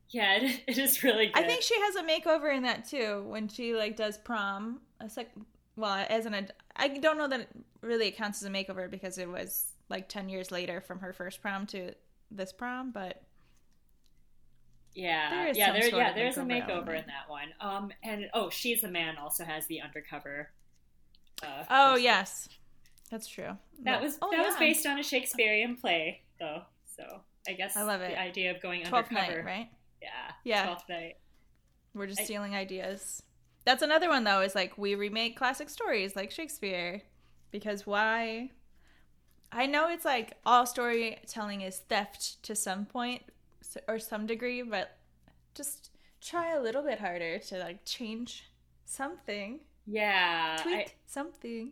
[0.10, 3.24] yeah it, it is really good I think she has a makeover in that too
[3.28, 4.82] when she like does prom.
[5.00, 5.28] A sec,
[5.76, 7.50] well, as an ad- I don't know that it
[7.82, 11.42] really counts as a makeover because it was like 10 years later from her first
[11.42, 11.94] prom to
[12.32, 13.22] this prom, but
[14.94, 16.14] yeah, There yeah, there, yeah.
[16.14, 17.50] There's a makeover makeover in that one.
[17.62, 20.50] Um, and oh, she's a man also has the undercover.
[21.44, 22.04] Uh, oh, person.
[22.04, 22.50] yes.
[23.10, 23.58] That's true.
[23.84, 26.64] that was oh, that was based on a Shakespearean play, though.
[26.96, 28.12] So I guess I love it.
[28.12, 29.70] the idea of going Twelfth undercover, night, right?
[30.02, 30.10] Yeah,
[30.44, 30.64] Yeah.
[30.66, 31.16] Twelfth night.
[31.94, 33.24] We're just I- stealing ideas.
[33.66, 34.42] That's another one though.
[34.42, 37.02] Is like we remake classic stories like Shakespeare,
[37.52, 38.52] because why?
[39.52, 43.24] I know it's like all storytelling is theft to some point
[43.88, 44.98] or some degree, but
[45.56, 45.92] just
[46.22, 48.50] try a little bit harder to like change
[48.86, 51.72] something, Yeah, tweak I, something.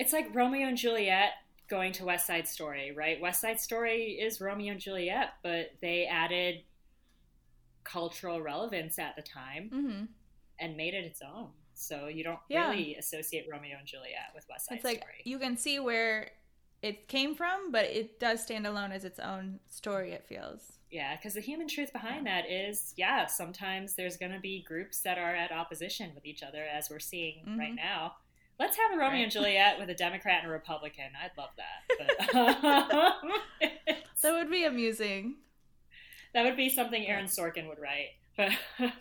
[0.00, 1.30] It's like Romeo and Juliet
[1.68, 3.20] going to West Side Story, right?
[3.20, 6.62] West Side Story is Romeo and Juliet, but they added
[7.84, 10.04] cultural relevance at the time hmm
[10.62, 11.48] and made it its own.
[11.72, 12.68] So you don't Yeah.
[12.68, 15.22] really associate Romeo and Juliet with West Side It's like Story.
[15.24, 16.32] you can see where
[16.82, 20.12] it came from, but it does stand alone as its own story.
[20.12, 20.78] It feels.
[20.90, 25.00] Yeah, because the human truth behind that is, yeah, sometimes there's going to be groups
[25.00, 27.76] that are at opposition with each other, as we're seeing right Mhm.
[27.76, 28.16] now.
[28.60, 29.22] Let's have a Romeo Right.
[29.24, 31.06] and Juliet with a Democrat and a Republican.
[31.20, 31.82] I'd love that.
[32.30, 32.34] But
[33.24, 33.32] um,
[34.22, 35.36] That would be amusing.
[36.34, 38.10] that would be something Aaron Sorkin would write.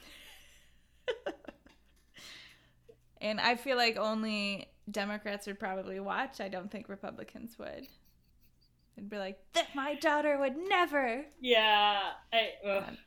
[3.22, 6.40] And I feel like only Democrats would probably watch.
[6.40, 7.86] I don't think Republicans would.
[8.96, 11.26] They'd be like, that my daughter would never.
[11.42, 12.00] yeah,
[12.32, 12.84] I, ugh.
[12.88, 12.98] Um,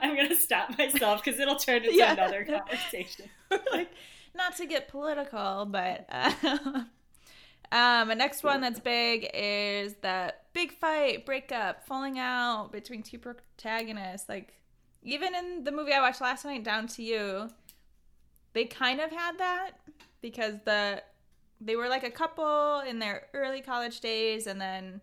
[0.00, 2.12] I'm going to stop myself because it'll turn into Yeah.
[2.12, 3.26] another conversation.
[3.72, 3.90] like,
[4.34, 6.32] not to get political, but uh,
[7.72, 13.18] um, the next one that's big is that big fight, breakup, falling out between two
[13.18, 14.28] protagonists.
[14.28, 14.54] Like,
[15.02, 17.50] even in the movie I watched last night, Down to You,
[18.52, 19.72] they kind of had that
[20.20, 21.02] because the
[21.60, 25.00] they were like a couple in their early college days, and then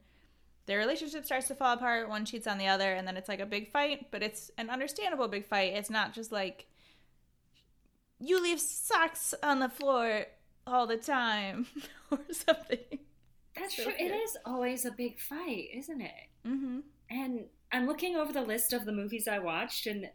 [0.65, 2.09] their relationship starts to fall apart.
[2.09, 4.69] One cheats on the other, and then it's like a big fight, but it's an
[4.69, 5.73] understandable big fight.
[5.73, 6.65] It's not just like
[8.19, 10.25] you leave socks on the floor
[10.67, 11.67] all the time
[12.11, 12.99] or something.
[13.55, 13.93] That's So true.
[13.97, 16.29] It is always a big fight, isn't it?
[16.47, 16.79] Mm-hmm.
[17.09, 20.07] And I'm looking over the list of the movies I watched, and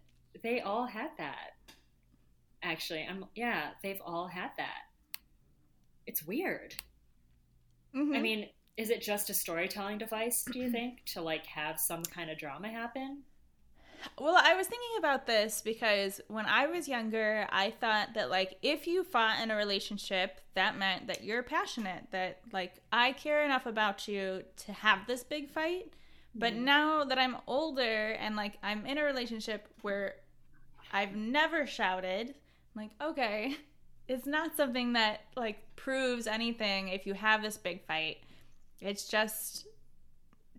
[0.42, 1.52] they all had that.
[2.62, 4.82] Actually, I'm yeah, they've all had that.
[6.06, 6.74] It's weird.
[7.94, 8.14] Mm-hmm.
[8.14, 10.44] I mean, is it just a storytelling device?
[10.50, 13.22] Do you think to like have some kind of drama happen?
[14.18, 18.56] Well, I was thinking about this because when I was younger, I thought that like
[18.62, 23.44] if you fought in a relationship, that meant that you're passionate, that like I care
[23.44, 25.92] enough about you to have this big fight.
[26.34, 26.58] But Mhm.
[26.62, 30.16] now that I'm older and like I'm in a relationship where
[30.92, 32.28] I've never shouted,
[32.76, 33.56] I'm like, okay,
[34.08, 38.18] it's not something that like proves anything if you have this big fight.
[38.80, 39.66] It's just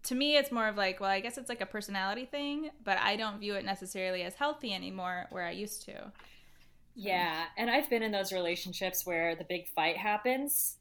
[0.06, 2.98] to me it's more of like, well, I guess it's like a personality thing, but
[3.00, 6.12] I don't view it necessarily as healthy anymore where I used to.
[6.96, 10.78] Yeah, and I've been in those relationships where the big fight happens.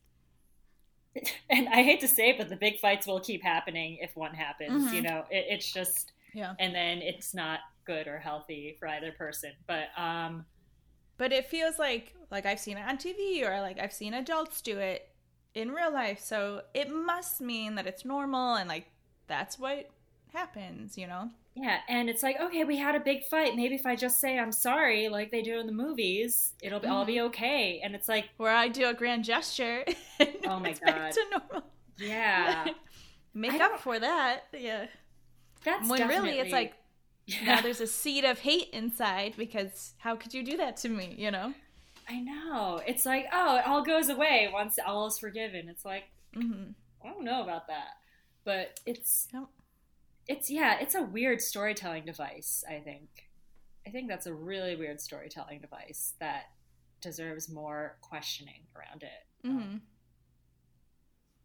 [1.50, 4.34] And I hate to say it, but the big fights will keep happening if one
[4.34, 4.90] happens.
[4.90, 4.92] Mhm.
[4.92, 6.54] You know, it, it's just Yeah.
[6.58, 9.52] and then it's not good or healthy for either person.
[9.66, 10.46] But um
[11.16, 14.60] But it feels like like I've seen it on TV or like I've seen adults
[14.62, 15.08] do it
[15.54, 16.20] in real life.
[16.20, 18.90] So it must mean that it's normal and like
[19.26, 19.88] that's what
[20.32, 21.30] happens, you know?
[21.54, 23.54] yeah, and it's like, okay, we had a big fight.
[23.54, 26.88] Maybe if I just say I'm sorry, like they do in the movies, it'll be,
[26.88, 27.80] all be okay.
[27.84, 29.84] And it's like, Where I do a grand gesture.
[30.18, 31.12] and Oh my God.
[31.12, 31.62] to normal.
[31.98, 32.66] yeah,
[33.34, 34.44] Make up for that.
[34.52, 34.86] Yeah.
[35.64, 36.74] that's when really it's like
[37.26, 40.88] yeah, now there's a seed of hate inside because how could you do that to
[40.88, 41.54] me, you know?
[42.08, 42.82] I know.
[42.86, 45.68] It's like, oh, it all goes away once all is forgiven.
[45.68, 46.04] It's like,
[46.34, 46.70] hmm
[47.04, 47.88] I don't know about that,
[48.44, 49.44] but it's Yep.
[50.28, 52.64] it's yeah, it's a weird storytelling device.
[52.68, 53.30] I think,
[53.86, 56.44] I think that's a really weird storytelling device that
[57.00, 59.26] deserves more questioning around it.
[59.46, 59.82] hmm Um,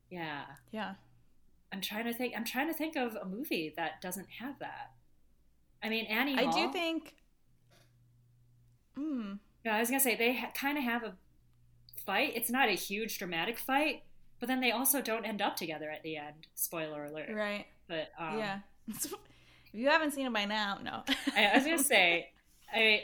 [0.09, 0.95] yeah, Yeah.
[1.71, 2.33] I'm trying to think.
[2.35, 4.93] I'm trying to think of a movie that doesn't have that.
[5.83, 6.35] I mean, Annie.
[6.35, 7.13] I do think.
[8.97, 9.37] Mm.
[9.63, 11.15] No, I was gonna say they ha- kind of have a
[12.05, 12.33] fight.
[12.35, 14.03] It's not a huge dramatic fight,
[14.39, 16.47] but then they also don't end up together at the end.
[16.55, 17.29] Spoiler alert.
[17.33, 17.65] Right.
[17.87, 18.59] But um, yeah.
[18.87, 19.13] if
[19.73, 21.03] you haven't seen it by now, no.
[21.35, 22.29] I, I was gonna say,
[22.73, 23.01] I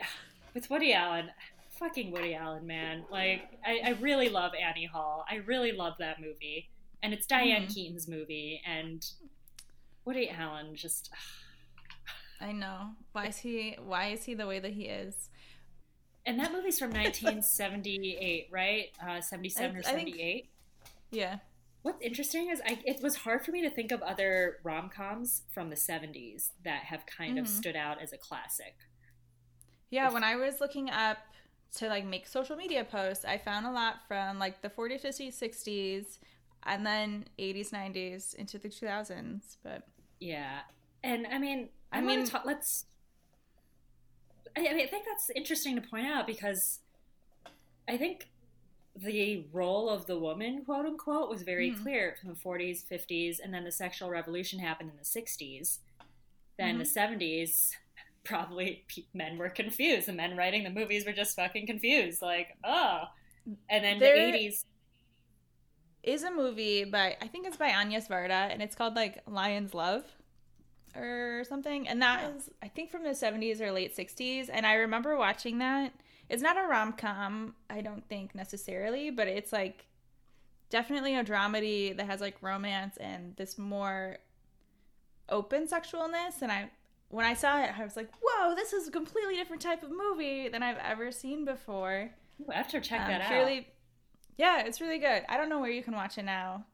[0.53, 1.29] with Woody Allen,
[1.79, 3.03] fucking Woody Allen, man.
[3.11, 5.25] Like, I, I really love Annie Hall.
[5.29, 6.69] I really love that movie,
[7.03, 7.73] and it's Diane Mhm.
[7.73, 9.05] Keaton's movie, and
[10.05, 11.09] Woody Allen just.
[12.41, 12.89] I know.
[13.13, 13.77] Why is he?
[13.83, 15.29] Why is he the way that he is?
[16.27, 18.85] And that movie's from 1978, right?
[19.05, 20.49] Uh, 77 or I- think- 78.
[21.11, 21.39] Yeah.
[21.83, 25.43] What's interesting is I, it was hard for me to think of other rom coms
[25.51, 27.47] from the 70s that have kind of Mhm.
[27.47, 28.75] stood out as a classic.
[29.89, 31.17] Yeah, when I was looking up
[31.77, 35.37] to like make social media posts, I found a lot from like the 40s, 50s,
[35.37, 36.19] 60s,
[36.63, 39.57] and then 80s, 90s into the 2000s.
[39.63, 39.83] But
[40.19, 40.61] Yeah,
[41.03, 42.85] and I mean, I, I mean, talk, let's.
[44.55, 46.79] I mean, I think that's interesting to point out because
[47.87, 48.27] I think
[48.95, 51.81] the role of the woman, quote unquote, was very Mhm.
[51.81, 55.79] clear from the 40s, 50s, and then the sexual revolution happened in the 60s.
[56.57, 57.75] Then the 70s,
[58.23, 60.07] probably pe- men were confused.
[60.07, 62.21] The men writing the movies were just fucking confused.
[62.21, 63.09] Like, oh.
[63.69, 64.65] And then There- the 80s.
[66.03, 69.73] is a movie by I think it's by Agnes Varda, and it's called like Lion's
[69.73, 70.05] Love
[70.95, 71.87] or something.
[71.87, 72.37] And that Oh.
[72.37, 74.49] is I think from the 70s or late 60s.
[74.49, 75.91] And I remember watching that.
[76.29, 79.85] It's not a rom com, I don't think necessarily, but it's like
[80.69, 84.17] definitely a dramedy that has like romance and this more
[85.29, 86.41] open sexualness.
[86.41, 86.69] And I
[87.09, 89.91] when I saw it, I was like, "Whoa, this is a completely different type of
[89.91, 92.09] movie than I've ever seen before."
[92.41, 93.27] Ooh, I have to check Um, that out.
[93.29, 93.69] purely-
[94.37, 95.23] Yeah, it's really good.
[95.29, 96.65] I don't know where you can watch it now.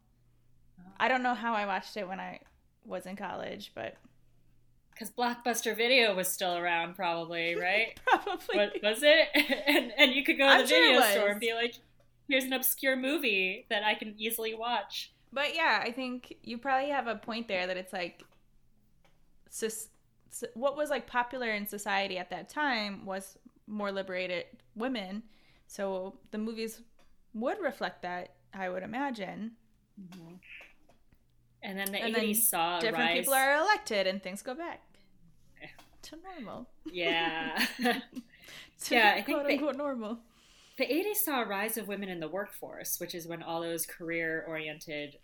[0.99, 2.39] I don't know how I watched it when I
[2.85, 3.97] was in college, but
[5.01, 7.99] Because Blockbuster Video was still around, probably, right?
[8.05, 8.55] probably.
[8.55, 9.29] What was it?
[9.67, 11.09] and and you could go to I'm the sure video was.
[11.09, 11.73] store and be like,
[12.29, 16.89] "Here's an obscure movie that I can easily watch." But yeah, I think you probably
[16.91, 18.21] have a point there that it's like,
[19.49, 19.89] sus-
[20.53, 24.45] what was like popular in society at that time was more liberated
[24.75, 25.23] women,
[25.65, 26.79] so the movies
[27.33, 28.35] would reflect that.
[28.53, 29.53] I would imagine.
[29.99, 30.35] Mm-hmm.
[31.63, 33.17] And then the And then 80s saw Different rise.
[33.19, 34.81] people are elected, and things go back
[36.03, 36.67] to normal.
[36.91, 37.65] Yeah.
[38.85, 40.17] To Yeah, I think quote they- unquote normal.
[40.77, 43.85] the 80s saw a rise of women in the workforce, which is when all those
[43.85, 45.17] career-oriented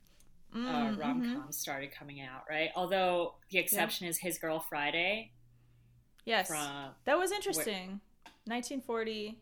[0.53, 1.53] uh, Mm, rom-coms mhm.
[1.53, 2.69] started coming out, right?
[2.75, 5.32] Although the exception is His Girl Friday
[6.25, 7.99] Yes, from that was interesting.
[8.45, 9.39] 1940.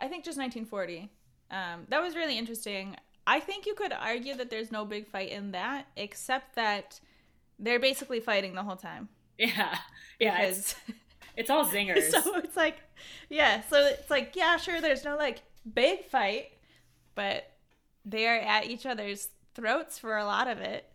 [0.00, 1.10] I think just 1940.
[1.50, 2.96] Um, that was really interesting.
[3.26, 7.00] I think you could argue that there's no big fight in that, except that
[7.58, 9.08] they're basically fighting the whole time.
[9.38, 9.78] yeah,
[10.18, 10.94] yeah, it's, Because
[11.36, 12.10] it's all zingers.
[12.10, 12.76] so it's like,
[13.28, 15.42] yeah, so it's like, yeah, sure, there's no like
[15.74, 16.52] big fight,
[17.14, 17.50] but
[18.04, 20.86] they are at each other's throats for a lot of it.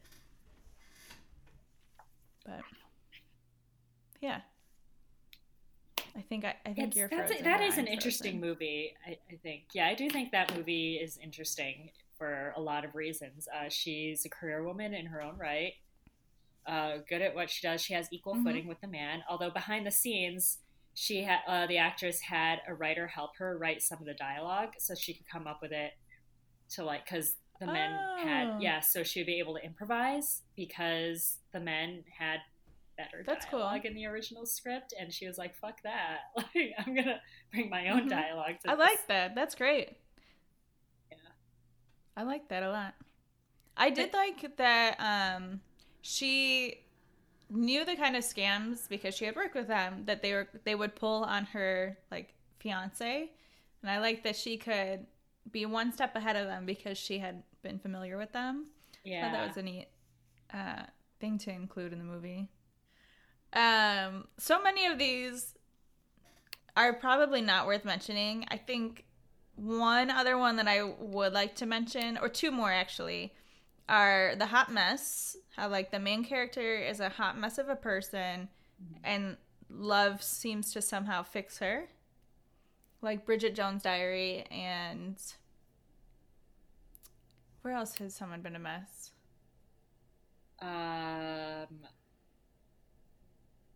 [2.46, 2.66] But
[4.22, 4.42] yeah,
[6.16, 7.44] I think I, I think It's, you're that's frozen.
[7.44, 8.96] that or an I'm interesting movie.
[9.06, 9.64] I, I think.
[9.74, 13.48] Yeah, I do think that movie is interesting for a lot of reasons.
[13.54, 15.74] Uh, she's a career woman in her own right.
[16.70, 17.82] Uh, good at what she does.
[17.82, 18.44] She has equal Mhm.
[18.44, 19.24] footing with the man.
[19.28, 20.60] Although behind the scenes,
[20.94, 24.74] she had uh, the actress had a writer help her write some of the dialogue
[24.78, 25.94] so she could come up with it
[26.72, 28.18] to like because the men Oh.
[28.24, 32.42] had yeah, so she would be able to improvise because the men had
[32.98, 33.60] better That's cool.
[33.60, 36.20] dialogue in the original script, and she was like, "Fuck that!
[36.36, 38.10] Like, I'm gonna bring my own Mhm.
[38.10, 39.36] dialogue." To I this." like that.
[39.36, 39.98] That's great.
[41.10, 41.18] Yeah.
[42.16, 42.94] I like that a lot.
[43.76, 45.62] I did like that um
[46.02, 46.82] she
[47.50, 50.76] knew the kind of scams because she had worked with them that they were they
[50.76, 53.32] would pull on her like fiance.
[53.82, 55.06] And I like that she could
[55.52, 58.68] be one step ahead of them because she had been familiar with them.
[59.04, 59.88] Yeah, that was a neat
[60.54, 60.84] uh,
[61.20, 62.50] thing to include in the movie.
[63.54, 65.56] Um, so many of these
[66.78, 68.46] are probably not worth mentioning.
[68.50, 69.06] I think
[69.56, 73.34] one other one that I would like to mention, or two more actually,
[73.88, 75.36] are the hot mess.
[75.60, 78.50] How like the main character is a hot mess of a person,
[79.04, 79.38] and
[79.70, 81.90] love seems to somehow fix her.
[83.02, 85.22] Like Bridget Jones' Diary and
[87.62, 89.12] where else has someone been a mess?
[90.62, 91.88] Um,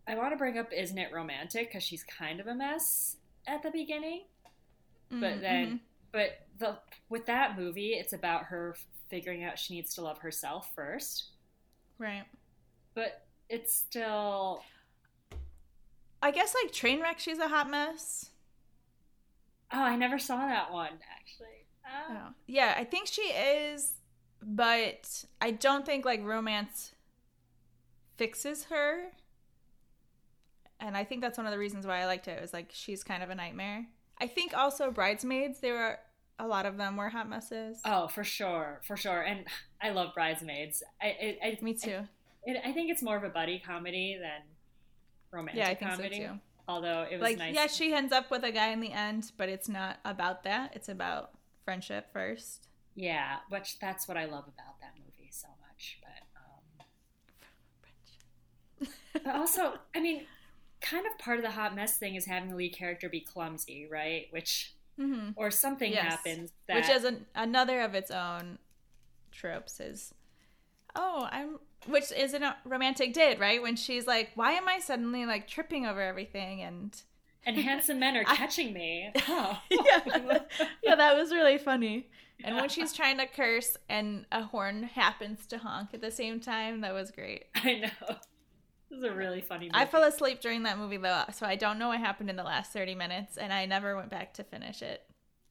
[0.08, 3.18] I want to bring up "Isn't It Romantic" because she's kind of a mess
[3.48, 4.26] at the beginning,
[5.20, 5.80] but Mm, then, mhm.
[6.12, 6.80] but the
[7.10, 8.76] with that movie, it's about her
[9.10, 11.33] figuring out she needs to love herself first.
[11.98, 12.24] Right.
[12.94, 14.64] But it's still
[16.22, 18.30] I guess like Trainwreck, she's a hot mess.
[19.72, 21.66] oh, I never saw that one actually.
[21.86, 22.12] Oh.
[22.12, 22.34] Oh.
[22.48, 23.94] Yeah, I think she is,
[24.42, 26.94] but I don't think like romance
[28.16, 29.12] fixes her.
[30.80, 32.38] And I think that's one of the reasons why I liked it.
[32.38, 33.86] It was like she's kind of a nightmare.
[34.20, 35.60] I think also bridesmaids.
[35.60, 36.00] There were
[36.44, 37.80] a lot of them were hot messes.
[37.86, 39.46] Oh, for sure, for sure, and
[39.82, 40.84] I love Bridesmaids.
[41.02, 42.00] I, I, I Me too.
[42.48, 44.42] I, I think it's more of a buddy comedy than
[45.32, 46.22] romantic yeah, I think comedy.
[46.22, 46.40] so too.
[46.68, 47.56] Although it was Like, nice.
[47.56, 50.72] yeah, she ends up with a guy in the end, but it's not about that.
[50.76, 51.32] It's about
[51.66, 52.68] friendship first.
[52.96, 56.00] Yeah, which that's what I love about that movie so much.
[56.02, 56.88] But,
[58.88, 58.94] um,
[59.26, 60.24] but also, I mean,
[60.82, 63.88] kind of part of the hot mess thing is having the lead character be clumsy,
[63.92, 64.28] right?
[64.32, 65.30] Which mm-hmm.
[65.36, 66.04] or something yes.
[66.04, 66.76] happens that...
[66.76, 68.58] which is an, another of its own
[69.32, 70.14] tropes is
[70.96, 75.26] oh i'm which is a romantic date right when she's like why am i suddenly
[75.26, 77.02] like tripping over everything and
[77.46, 78.74] and handsome men are catching I...
[78.74, 79.60] me oh.
[79.70, 80.40] yeah.
[80.84, 82.10] yeah that was really funny
[82.44, 86.40] and when she's trying to curse and a horn happens to honk at the same
[86.40, 88.16] time that was great i know
[88.94, 89.76] this is a really funny movie.
[89.76, 92.44] I fell asleep during that movie though, so I don't know what happened in the
[92.44, 95.04] last 30 minutes, and I never went back to finish it.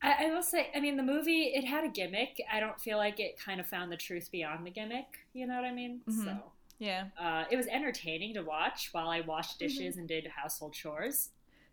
[0.02, 2.40] I, I will say, I mean, the movie, it had a gimmick.
[2.52, 5.06] I don't feel like it kind of found the truth beyond the gimmick.
[5.32, 6.00] You know what I mean?
[6.08, 6.24] Mm-hmm.
[6.24, 6.36] So.
[6.78, 7.06] Yeah.
[7.20, 9.68] Uh, it was entertaining to watch while I washed mm-hmm.
[9.68, 10.00] dishes mm-hmm.
[10.00, 11.30] and did household chores.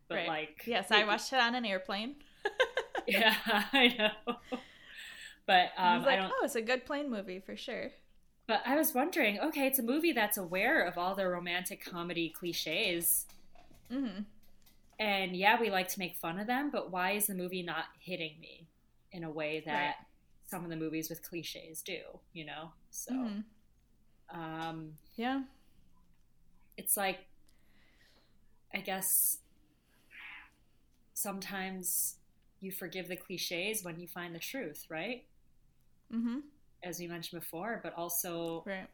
[0.07, 0.27] But right.
[0.27, 2.15] like, yes, I watched it on an airplane.
[3.07, 4.35] yeah, I know.
[5.45, 6.31] But um, I was like, I don't.
[6.31, 7.91] Oh, it's a good plane movie for sure.
[8.49, 12.29] But I was wondering, okay, it's a movie that's aware of all the romantic comedy
[12.29, 13.27] cliches.
[13.93, 14.23] Mm-hmm.
[14.99, 17.83] And yeah, we like to make fun of them, but why is the movie not
[17.99, 18.65] hitting me
[19.11, 19.95] in a way that right.
[20.47, 21.99] some of the movies with cliches do,
[22.33, 22.71] you know?
[22.89, 24.39] So, mm-hmm.
[24.39, 25.43] um, yeah.
[26.75, 27.19] It's like,
[28.73, 29.37] I guess
[31.13, 32.15] sometimes
[32.61, 35.25] you forgive the cliches when you find the truth, right?
[36.11, 36.39] Mm-hmm
[36.83, 38.87] as we mentioned before, but also right.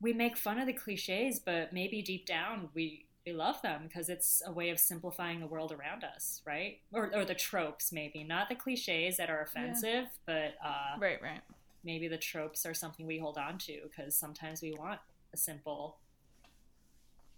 [0.00, 4.08] we make fun of the cliches, but maybe deep down we we love them because
[4.08, 6.78] it's a way of simplifying the world around us, right?
[6.92, 10.06] Or, or the tropes, maybe not the cliches that are offensive, yeah.
[10.26, 11.40] but uh, right, right.
[11.84, 15.00] Maybe the tropes are something we hold on to because sometimes we want
[15.32, 15.98] a simple,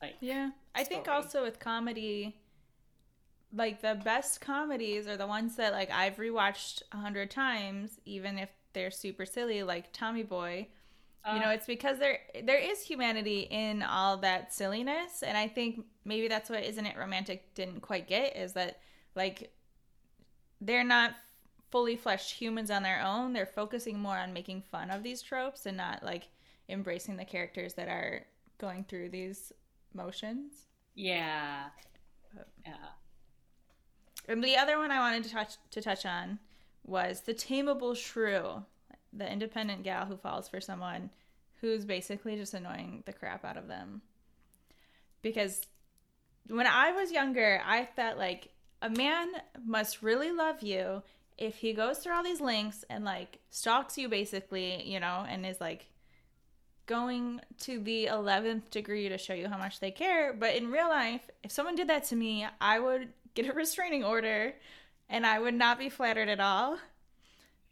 [0.00, 0.50] like yeah.
[0.74, 2.36] I think also with comedy,
[3.52, 8.38] like the best comedies are the ones that like I've rewatched a hundred times, even
[8.38, 10.68] if they're super silly, like Tommy Boy.
[11.25, 11.53] Uh, you know, uh.
[11.53, 16.51] it's because there there is humanity in all that silliness, and I think maybe that's
[16.51, 18.81] what isn't it romantic didn't quite get is that
[19.14, 19.53] like
[20.61, 21.14] they're not
[21.70, 23.33] fully fleshed humans on their own.
[23.33, 26.29] They're focusing more on making fun of these tropes and not like
[26.68, 28.27] embracing the characters that are
[28.59, 29.53] going through these
[29.95, 30.66] motions.
[30.95, 31.64] Yeah.
[32.64, 32.75] yeah.
[34.29, 36.39] And the other one I wanted to touch to touch on
[36.85, 38.64] was the tameable shrew,
[39.12, 41.11] the independent gal who falls for someone
[41.61, 44.03] who's basically just annoying the crap out of them.
[45.22, 45.66] Because
[46.49, 48.49] when I was younger, I thought like
[48.80, 49.28] a man
[49.64, 51.03] must really love you
[51.39, 55.47] if he goes through all these links and like stalks you basically, you know, and
[55.47, 55.89] is like
[56.87, 60.33] going to the 11th degree to show you how much they care.
[60.33, 64.05] But in real life, if someone did that to me, I would get a restraining
[64.05, 64.55] order
[65.12, 66.78] and I would not be flattered at all.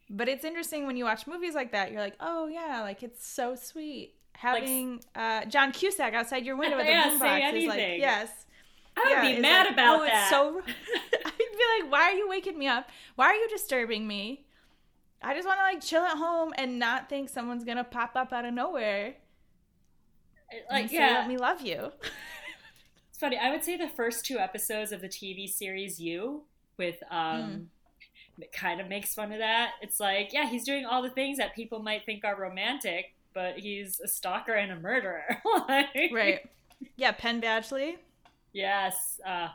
[0.09, 3.26] But it's interesting when you watch movies like that, you're like, oh yeah, like it's
[3.26, 7.78] so sweet having like, uh, John Cusack outside your window with a boombox is like,
[7.78, 8.28] yes.
[8.97, 10.22] I would yeah, be mad like, about oh, that.
[10.22, 10.61] It's so.
[11.24, 12.91] I'd be like, why are you waking me up?
[13.14, 14.45] Why are you disturbing me?
[15.22, 18.32] I just want to like chill at home and not think someone's gonna pop up
[18.32, 19.14] out of nowhere.
[20.70, 21.93] Like, yeah, let me love you.
[23.11, 23.38] it's funny.
[23.38, 26.45] I would say the first two episodes of the TV series You
[26.81, 27.66] with um mm.
[28.39, 29.72] it kind of makes fun of that.
[29.83, 33.59] It's like, yeah, he's doing all the things that people might think are romantic, but
[33.59, 35.37] he's a stalker and a murderer.
[35.68, 36.41] like, right.
[36.97, 37.97] Yeah, Penn Badgley.
[38.55, 39.20] Yes.
[39.24, 39.49] Uh,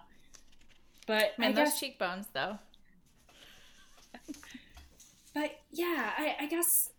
[1.07, 2.59] but and I those guess, cheekbones though.
[5.33, 6.91] But yeah, I, I guess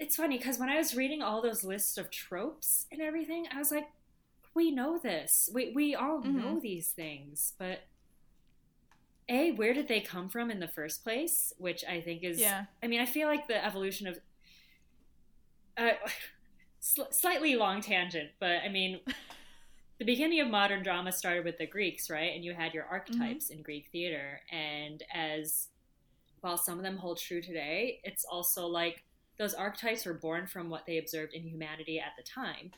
[0.00, 3.58] it's funny because when I was reading all those lists of tropes and everything, I
[3.58, 3.86] was like,
[4.54, 5.48] we know this.
[5.52, 6.38] We we all mm-hmm.
[6.38, 7.80] know these things, but
[9.28, 11.52] a where did they come from in the first place?
[11.58, 12.64] Which i think is yeah.
[12.82, 14.18] I mean i feel like the evolution of
[15.76, 15.90] uh,
[16.80, 19.00] sl- slightly long tangent but i mean
[19.98, 22.34] the beginning of modern drama started with the greeks right?
[22.34, 23.58] And you had your archetypes mm-hmm.
[23.58, 24.40] in greek theater.
[24.50, 25.68] And as
[26.40, 29.04] while some of them hold true today it's also like
[29.38, 32.70] those archetypes were born from what they observed in humanity at the time.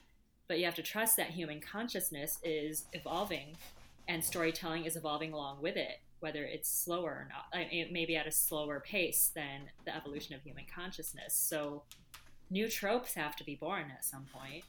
[0.49, 3.57] But you have to trust that human consciousness is evolving
[4.09, 7.67] and storytelling is evolving along with it whether it's slower or not.
[7.71, 11.35] Maybe at a slower pace than the evolution of human consciousness.
[11.35, 11.83] So
[12.51, 14.65] new tropes have to be born at some point,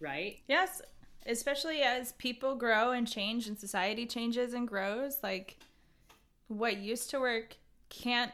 [0.00, 0.38] right?
[0.48, 0.82] Yes,
[1.26, 5.18] especially as people grow and change and society changes and grows.
[5.22, 5.58] Like
[6.48, 7.56] what used to work
[7.88, 8.32] can't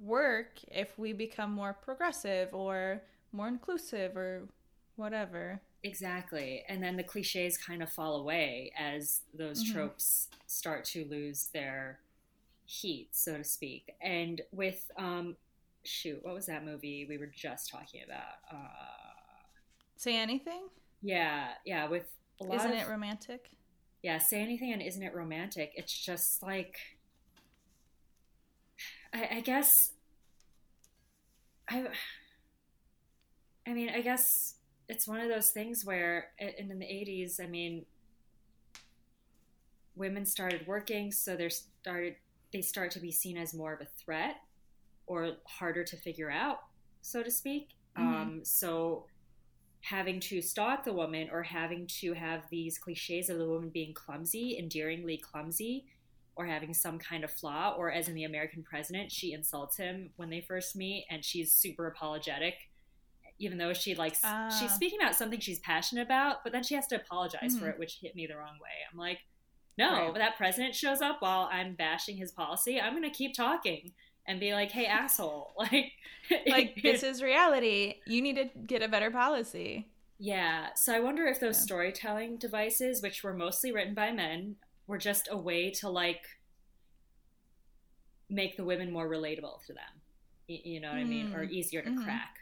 [0.00, 3.02] work if we become more progressive or
[3.32, 4.48] more inclusive or
[4.96, 5.60] whatever.
[5.82, 6.62] Exactly.
[6.68, 9.74] And then the cliches kind of fall away as those mm-hmm.
[9.74, 12.00] tropes start to lose their
[12.66, 13.94] heat, so to speak.
[14.02, 15.36] And with um,
[15.84, 18.40] shoot, what was that movie we were just talking about?
[18.52, 18.68] Uh,
[19.96, 20.62] Say anything?
[21.02, 22.06] yeah, yeah, with
[22.40, 23.50] a lot Isn't of it romantic?
[24.02, 25.72] yeah, say anything and isn't it romantic?
[25.76, 26.76] It's just like
[29.12, 29.92] I, I guess
[31.68, 31.86] I
[33.66, 34.54] I mean, I guess
[34.90, 37.86] it's one of those things where in, in the 80s, I mean,
[39.94, 42.16] women started working, so they started
[42.52, 44.34] they start to be seen as more of a threat
[45.06, 46.58] or harder to figure out,
[47.00, 47.68] so to speak.
[47.96, 48.02] Mhm.
[48.02, 49.06] Um, so
[49.82, 53.94] having to stalk the woman or having to have these cliches of the woman being
[53.94, 55.86] clumsy, endearingly clumsy,
[56.34, 60.10] or having some kind of flaw, or as in the American president, she insults him
[60.16, 62.69] when they first meet and she's super apologetic.
[63.40, 64.48] Even though she likes, Ah.
[64.50, 67.70] she's speaking about something she's passionate about, but then she has to apologize for Mhm.
[67.70, 68.70] it, which hit me the wrong way.
[68.92, 69.20] I'm like,
[69.78, 70.14] no, Right.
[70.14, 73.94] that president shows up while I'm bashing his policy, I'm going to keep talking
[74.26, 75.54] and be like, hey, asshole.
[75.58, 75.92] Like,
[76.46, 77.94] Like this is reality.
[78.06, 79.88] You need to get a better policy.
[80.18, 81.62] Yeah, so I wonder if those Yeah.
[81.64, 86.26] storytelling devices, which were mostly written by men, were just a way to like
[88.28, 90.02] make the women more relatable to them.
[90.48, 91.34] Y- You know what I mean?
[91.34, 91.50] Or Mm.
[91.50, 92.04] easier to Mhm.
[92.04, 92.36] crack.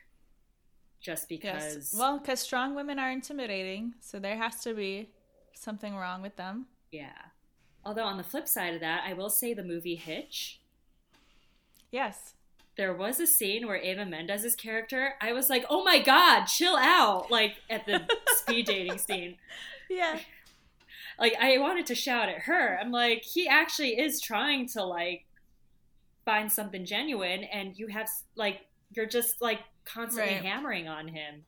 [1.00, 1.94] Just because, Yes.
[1.96, 5.10] Well, because strong women are intimidating, so there has to be
[5.54, 6.66] something wrong with them.
[6.90, 7.12] yeah.
[7.84, 10.60] Although on the flip side of that, I will say the movie Hitch.
[11.90, 12.34] Yes.
[12.76, 16.76] There was a scene where Eva Mendes's character, I was like, "Oh my god, chill
[16.76, 18.02] out!" Like at the
[18.36, 19.36] speed dating scene.
[19.88, 20.18] Yeah.
[21.18, 22.78] like I wanted to shout at her.
[22.78, 25.24] I'm like, he actually is trying to like
[26.24, 30.44] find something genuine, and you have like you're just like constantly Right.
[30.44, 31.44] hammering on him.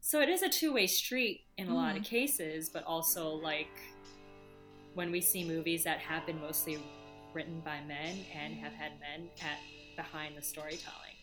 [0.00, 2.08] So it is a two way street in a lot of hmm.
[2.08, 3.70] cases, but also like
[4.94, 6.78] when we see movies that have been mostly
[7.32, 9.58] written by men and have had men at
[9.96, 11.14] behind the storytelling.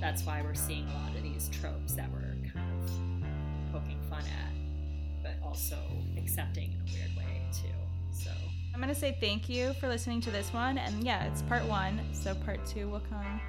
[0.00, 4.22] That's why we're seeing a lot of these tropes that we're kind of poking fun
[4.22, 5.76] at, but also
[6.16, 7.68] accepting in a weird way too.
[8.12, 8.30] So
[8.74, 10.78] I'm going to say thank you for listening to this one.
[10.78, 12.00] And yeah, it's part one.
[12.12, 13.40] So part two will come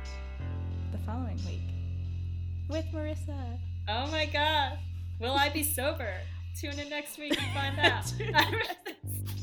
[0.91, 1.80] the following week
[2.71, 3.57] with Marissa.
[3.89, 4.79] Oh my god.
[5.19, 6.13] Will I be sober?
[6.59, 8.13] Tune in next week and find out.